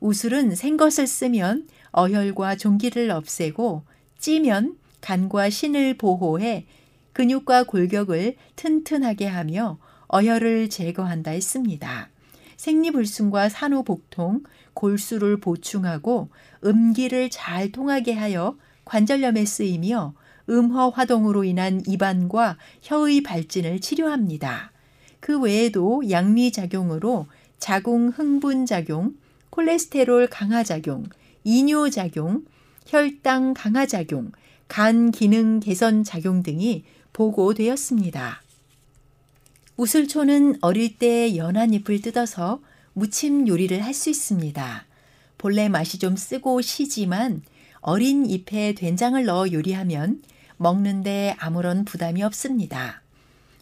우술은 0.02 0.56
생것을 0.56 1.08
쓰면 1.08 1.70
어혈과 1.92 2.58
종기를 2.58 3.10
없애고 3.10 3.93
찌면 4.24 4.78
간과 5.02 5.50
신을 5.50 5.98
보호해 5.98 6.66
근육과 7.12 7.66
골격을 7.66 8.38
튼튼하게 8.56 9.28
하며 9.28 9.80
어혈을 10.08 10.70
제거한다 10.70 11.32
했습니다. 11.32 12.08
생리불순과 12.56 13.50
산후복통, 13.50 14.44
골수를 14.74 15.42
보충하고 15.42 16.30
음기를 16.64 17.32
잘 17.32 17.74
통하게 17.74 18.14
하여 18.14 18.56
관절염에 18.86 19.44
쓰이며 19.44 20.14
음허 20.50 20.92
화동으로 20.92 21.44
인한 21.44 21.84
입안과 21.86 22.58
혀의 22.82 23.24
발진을 23.24 23.82
치료합니다. 23.82 24.72
그 25.20 25.38
외에도 25.38 26.02
양리 26.10 26.54
작용으로 26.54 27.28
자궁 27.60 28.08
흥분 28.08 28.66
작용, 28.68 29.16
콜레스테롤 29.50 30.28
강화 30.28 30.64
작용, 30.64 31.04
이뇨 31.44 31.90
작용, 31.90 32.46
혈당 32.86 33.54
강화 33.54 33.86
작용, 33.86 34.32
간 34.68 35.12
기능 35.12 35.60
개선 35.60 36.04
작용 36.04 36.44
등이 36.44 36.84
보고되었습니다. 37.14 38.42
우슬초는 39.78 40.58
어릴 40.62 40.98
때 40.98 41.36
연한 41.36 41.74
잎을 41.74 42.02
뜯어서 42.02 42.62
무침 42.94 43.48
요리를 43.48 43.84
할 43.84 43.94
수 43.94 44.10
있습니다. 44.10 44.86
본래 45.38 45.68
맛이 45.68 45.98
좀 46.00 46.16
쓰고 46.16 46.62
시지만 46.62 47.42
어린 47.82 48.26
잎에 48.26 48.74
된장을 48.74 49.24
넣어 49.26 49.52
요리하면 49.52 50.22
먹는데 50.58 51.36
아무런 51.40 51.86
부담이 51.86 52.24
없습니다. 52.24 53.02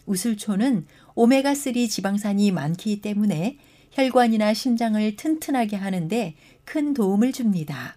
우슬초는 0.06 0.86
오메가3 1.14 1.88
지방산이 1.88 2.50
많기 2.52 3.00
때문에 3.00 3.56
혈관이나 3.92 4.54
심장을 4.54 5.16
튼튼하게 5.16 5.76
하는데 5.76 6.34
큰 6.64 6.94
도움을 6.94 7.32
줍니다. 7.32 7.96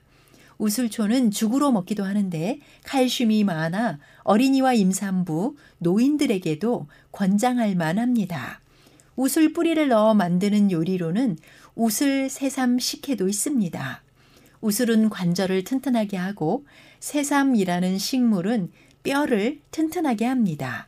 우슬초는 0.57 1.31
죽으로 1.31 1.71
먹기도 1.71 2.03
하는데 2.03 2.59
칼슘이 2.83 3.43
많아 3.43 3.99
어린이와 4.23 4.73
임산부, 4.73 5.55
노인들에게도 5.79 6.87
권장할 7.11 7.75
만합니다. 7.75 8.61
우슬 9.15 9.53
뿌리를 9.53 9.87
넣어 9.87 10.13
만드는 10.13 10.71
요리로는 10.71 11.37
우슬 11.75 12.29
새삼 12.29 12.79
식혜도 12.79 13.27
있습니다. 13.27 14.03
우슬은 14.61 15.09
관절을 15.09 15.63
튼튼하게 15.63 16.17
하고 16.17 16.65
새삼이라는 16.99 17.97
식물은 17.97 18.71
뼈를 19.03 19.61
튼튼하게 19.71 20.25
합니다. 20.25 20.87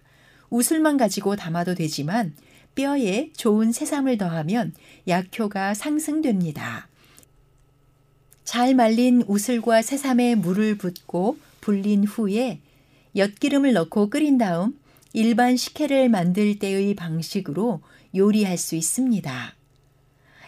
우슬만 0.50 0.98
가지고 0.98 1.36
담아도 1.36 1.76
되지만 1.76 2.34
뼈에 2.74 3.32
좋은 3.36 3.72
새삼을 3.72 4.18
더하면 4.18 4.74
약효가 5.08 5.74
상승됩니다. 5.74 6.87
잘 8.48 8.76
말린 8.76 9.26
우슬과 9.28 9.82
새삼에 9.82 10.36
물을 10.36 10.78
붓고 10.78 11.38
불린 11.60 12.06
후에 12.06 12.62
엿기름을 13.14 13.74
넣고 13.74 14.10
끓인 14.10 14.38
다음 14.38 14.80
일반 15.12 15.58
식혜를 15.58 16.08
만들 16.08 16.58
때의 16.58 16.96
방식으로 16.96 17.82
요리할 18.16 18.58
수 18.58 18.78
있습니다. 18.78 19.54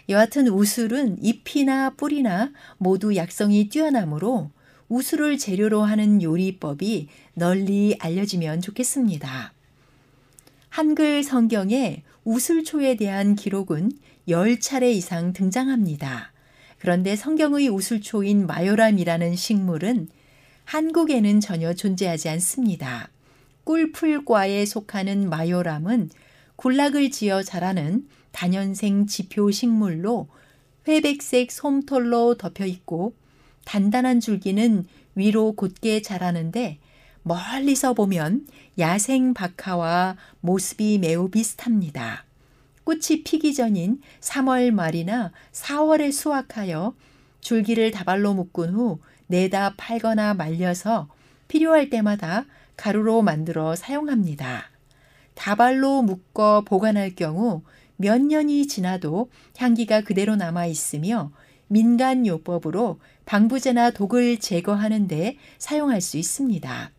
여하튼 0.07 0.47
우슬은 0.47 1.17
잎이나 1.21 1.89
뿌리나 1.89 2.53
모두 2.77 3.17
약성이 3.17 3.67
뛰어나므로 3.67 4.49
우슬을 4.87 5.37
재료로 5.37 5.81
하는 5.81 6.23
요리법이 6.23 7.09
널리 7.33 7.97
알려지면 7.99 8.61
좋겠습니다. 8.61 9.51
한글 10.69 11.21
성경에 11.21 12.03
우슬초에 12.23 12.95
대한 12.95 13.35
기록은 13.35 13.91
10차례 14.29 14.89
이상 14.93 15.33
등장합니다. 15.33 16.31
그런데 16.79 17.15
성경의 17.15 17.69
우슬초인 17.69 18.47
마요람이라는 18.47 19.35
식물은 19.35 20.07
한국에는 20.65 21.39
전혀 21.39 21.73
존재하지 21.73 22.29
않습니다. 22.29 23.09
꿀풀과에 23.65 24.65
속하는 24.65 25.29
마요람은 25.29 26.09
군락을 26.55 27.11
지어 27.11 27.43
자라는 27.43 28.07
단연생 28.31 29.07
지표 29.07 29.51
식물로 29.51 30.27
회백색 30.87 31.51
솜털로 31.51 32.35
덮여 32.35 32.65
있고 32.65 33.13
단단한 33.65 34.19
줄기는 34.19 34.85
위로 35.15 35.51
곧게 35.53 36.01
자라는데 36.01 36.79
멀리서 37.23 37.93
보면 37.93 38.47
야생 38.79 39.33
박하와 39.33 40.15
모습이 40.41 40.97
매우 40.99 41.29
비슷합니다. 41.29 42.28
꽃이 42.89 43.21
피기 43.23 43.53
전인 43.53 44.01
3월 44.19 44.71
말이나 44.71 45.31
4월에 45.51 46.11
수확하여 46.11 46.95
줄기를 47.39 47.91
다발로 47.91 48.33
묶은 48.33 48.73
후 48.73 48.97
내다 49.27 49.75
팔거나 49.77 50.33
말려서 50.33 51.07
필요할 51.47 51.91
때마다 51.91 52.47
가루로 52.77 53.21
만들어 53.21 53.75
사용합니다. 53.75 54.71
다발로 55.35 56.01
묶어 56.01 56.63
보관할 56.65 57.13
경우 57.13 57.61
몇 57.95 58.19
년이 58.19 58.67
지나도 58.67 59.29
향기가 59.55 60.01
그대로 60.01 60.35
남아 60.35 60.65
있으며 60.65 61.31
민간 61.67 62.25
요법으로 62.25 62.99
방부제나 63.25 63.91
독을 63.91 64.39
제거하는 64.39 65.07
데 65.07 65.37
사용할 65.59 66.01
수 66.01 66.17
있습니다. 66.17 66.91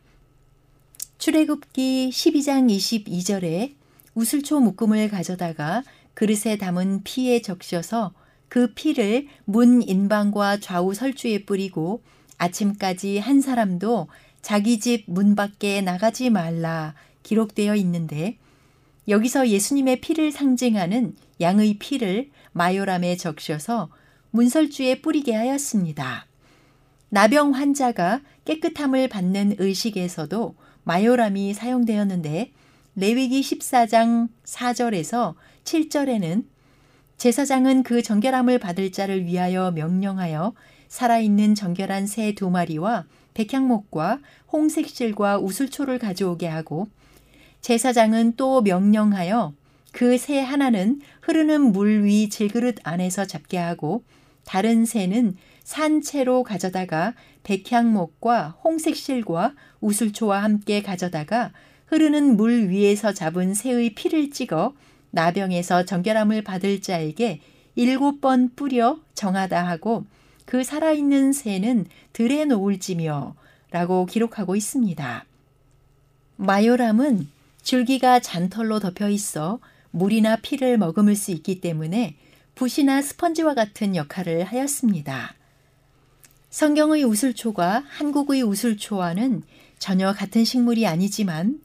출애굽기 1.18 2.10
12장 2.12 2.70
22절에 2.70 3.79
우슬초 4.14 4.60
묶음을 4.60 5.08
가져다가 5.08 5.82
그릇에 6.14 6.56
담은 6.58 7.02
피에 7.04 7.40
적셔서 7.42 8.12
그 8.48 8.72
피를 8.74 9.28
문 9.44 9.82
인방과 9.82 10.58
좌우 10.58 10.92
설주에 10.94 11.44
뿌리고 11.44 12.02
아침까지 12.38 13.18
한 13.18 13.40
사람도 13.40 14.08
자기 14.42 14.80
집 14.80 15.04
문 15.06 15.36
밖에 15.36 15.80
나가지 15.82 16.30
말라 16.30 16.94
기록되어 17.22 17.76
있는데 17.76 18.38
여기서 19.08 19.48
예수님의 19.48 20.00
피를 20.00 20.32
상징하는 20.32 21.14
양의 21.40 21.78
피를 21.78 22.30
마요람에 22.52 23.16
적셔서 23.16 23.90
문설주에 24.30 25.00
뿌리게 25.00 25.34
하였습니다. 25.34 26.26
나병 27.08 27.54
환자가 27.54 28.20
깨끗함을 28.44 29.08
받는 29.08 29.56
의식에서도 29.58 30.54
마요람이 30.84 31.54
사용되었는데 31.54 32.52
레위기 32.96 33.40
14장 33.40 34.28
4절에서 34.44 35.34
7절에는 35.64 36.44
제사장은 37.16 37.82
그 37.82 38.02
정결함을 38.02 38.58
받을 38.58 38.90
자를 38.92 39.24
위하여 39.24 39.70
명령하여 39.70 40.54
살아있는 40.88 41.54
정결한 41.54 42.06
새 42.06 42.32
두 42.34 42.50
마리와 42.50 43.04
백향목과 43.34 44.18
홍색실과 44.52 45.38
우슬초를 45.38 45.98
가져오게 45.98 46.48
하고 46.48 46.88
제사장은 47.60 48.34
또 48.36 48.62
명령하여 48.62 49.54
그 49.92 50.16
새 50.16 50.40
하나는 50.40 51.00
흐르는 51.20 51.72
물 51.72 52.04
위 52.04 52.28
질그릇 52.28 52.76
안에서 52.84 53.26
잡게 53.26 53.58
하고 53.58 54.02
다른 54.44 54.84
새는 54.84 55.36
산채로 55.64 56.42
가져다가 56.42 57.14
백향목과 57.42 58.56
홍색실과 58.64 59.54
우슬초와 59.80 60.42
함께 60.42 60.82
가져다가 60.82 61.52
흐르는 61.90 62.36
물 62.36 62.68
위에서 62.68 63.12
잡은 63.12 63.52
새의 63.52 63.94
피를 63.94 64.30
찍어 64.30 64.74
나병에서 65.10 65.86
정결함을 65.86 66.42
받을 66.42 66.80
자에게 66.80 67.40
일곱 67.74 68.20
번 68.20 68.50
뿌려 68.54 69.00
정하다 69.14 69.66
하고 69.66 70.04
그 70.44 70.62
살아있는 70.62 71.32
새는 71.32 71.86
들에 72.12 72.44
놓을지며 72.44 73.34
라고 73.72 74.06
기록하고 74.06 74.54
있습니다. 74.54 75.24
마요람은 76.36 77.28
줄기가 77.62 78.20
잔털로 78.20 78.78
덮여 78.78 79.08
있어 79.08 79.58
물이나 79.90 80.36
피를 80.36 80.78
머금을 80.78 81.16
수 81.16 81.32
있기 81.32 81.60
때문에 81.60 82.14
붓이나 82.54 83.02
스펀지와 83.02 83.54
같은 83.54 83.96
역할을 83.96 84.44
하였습니다. 84.44 85.34
성경의 86.50 87.02
우슬초가 87.02 87.84
한국의 87.88 88.44
우슬초와는 88.44 89.42
전혀 89.80 90.12
같은 90.12 90.44
식물이 90.44 90.86
아니지만 90.86 91.60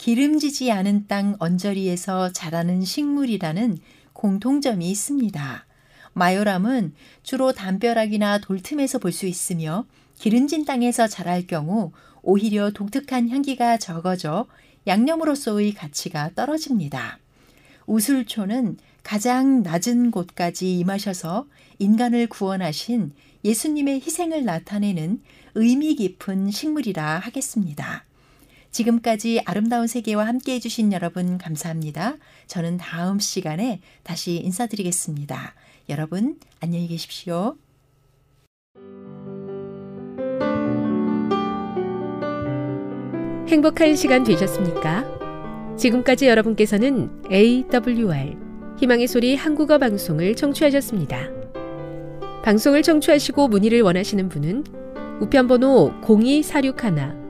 기름지지 0.00 0.72
않은 0.72 1.08
땅 1.08 1.36
언저리에서 1.40 2.32
자라는 2.32 2.86
식물이라는 2.86 3.76
공통점이 4.14 4.90
있습니다. 4.90 5.66
마요람은 6.14 6.94
주로 7.22 7.52
담벼락이나 7.52 8.38
돌틈에서 8.38 8.98
볼 8.98 9.12
수 9.12 9.26
있으며 9.26 9.84
기름진 10.18 10.64
땅에서 10.64 11.06
자랄 11.06 11.46
경우 11.46 11.92
오히려 12.22 12.70
독특한 12.70 13.28
향기가 13.28 13.76
적어져 13.76 14.46
양념으로서의 14.86 15.74
가치가 15.74 16.30
떨어집니다. 16.34 17.18
우슬초는 17.86 18.78
가장 19.02 19.62
낮은 19.62 20.12
곳까지 20.12 20.78
임하셔서 20.78 21.46
인간을 21.78 22.28
구원하신 22.28 23.12
예수님의 23.44 23.96
희생을 23.96 24.46
나타내는 24.46 25.20
의미 25.56 25.94
깊은 25.94 26.50
식물이라 26.50 27.18
하겠습니다. 27.18 28.06
지금까지 28.70 29.42
아름다운 29.44 29.86
세계와 29.86 30.26
함께 30.26 30.54
해주신 30.54 30.92
여러분 30.92 31.38
감사합니다. 31.38 32.16
저는 32.46 32.76
다음 32.76 33.18
시간에 33.18 33.80
다시 34.02 34.36
인사드리겠습니다. 34.36 35.54
여러분 35.88 36.38
안녕히 36.60 36.86
계십시오. 36.86 37.56
행복한 43.48 43.96
시간 43.96 44.22
되셨습니까? 44.22 45.74
지금까지 45.76 46.28
여러분께서는 46.28 47.10
AWR 47.32 48.36
희망의 48.78 49.08
소리 49.08 49.34
한국어 49.34 49.78
방송을 49.78 50.36
청취하셨습니다. 50.36 51.28
방송을 52.44 52.82
청취하시고 52.82 53.48
문의를 53.48 53.82
원하시는 53.82 54.28
분은 54.28 54.64
우편번호 55.20 55.94
02461 56.02 57.29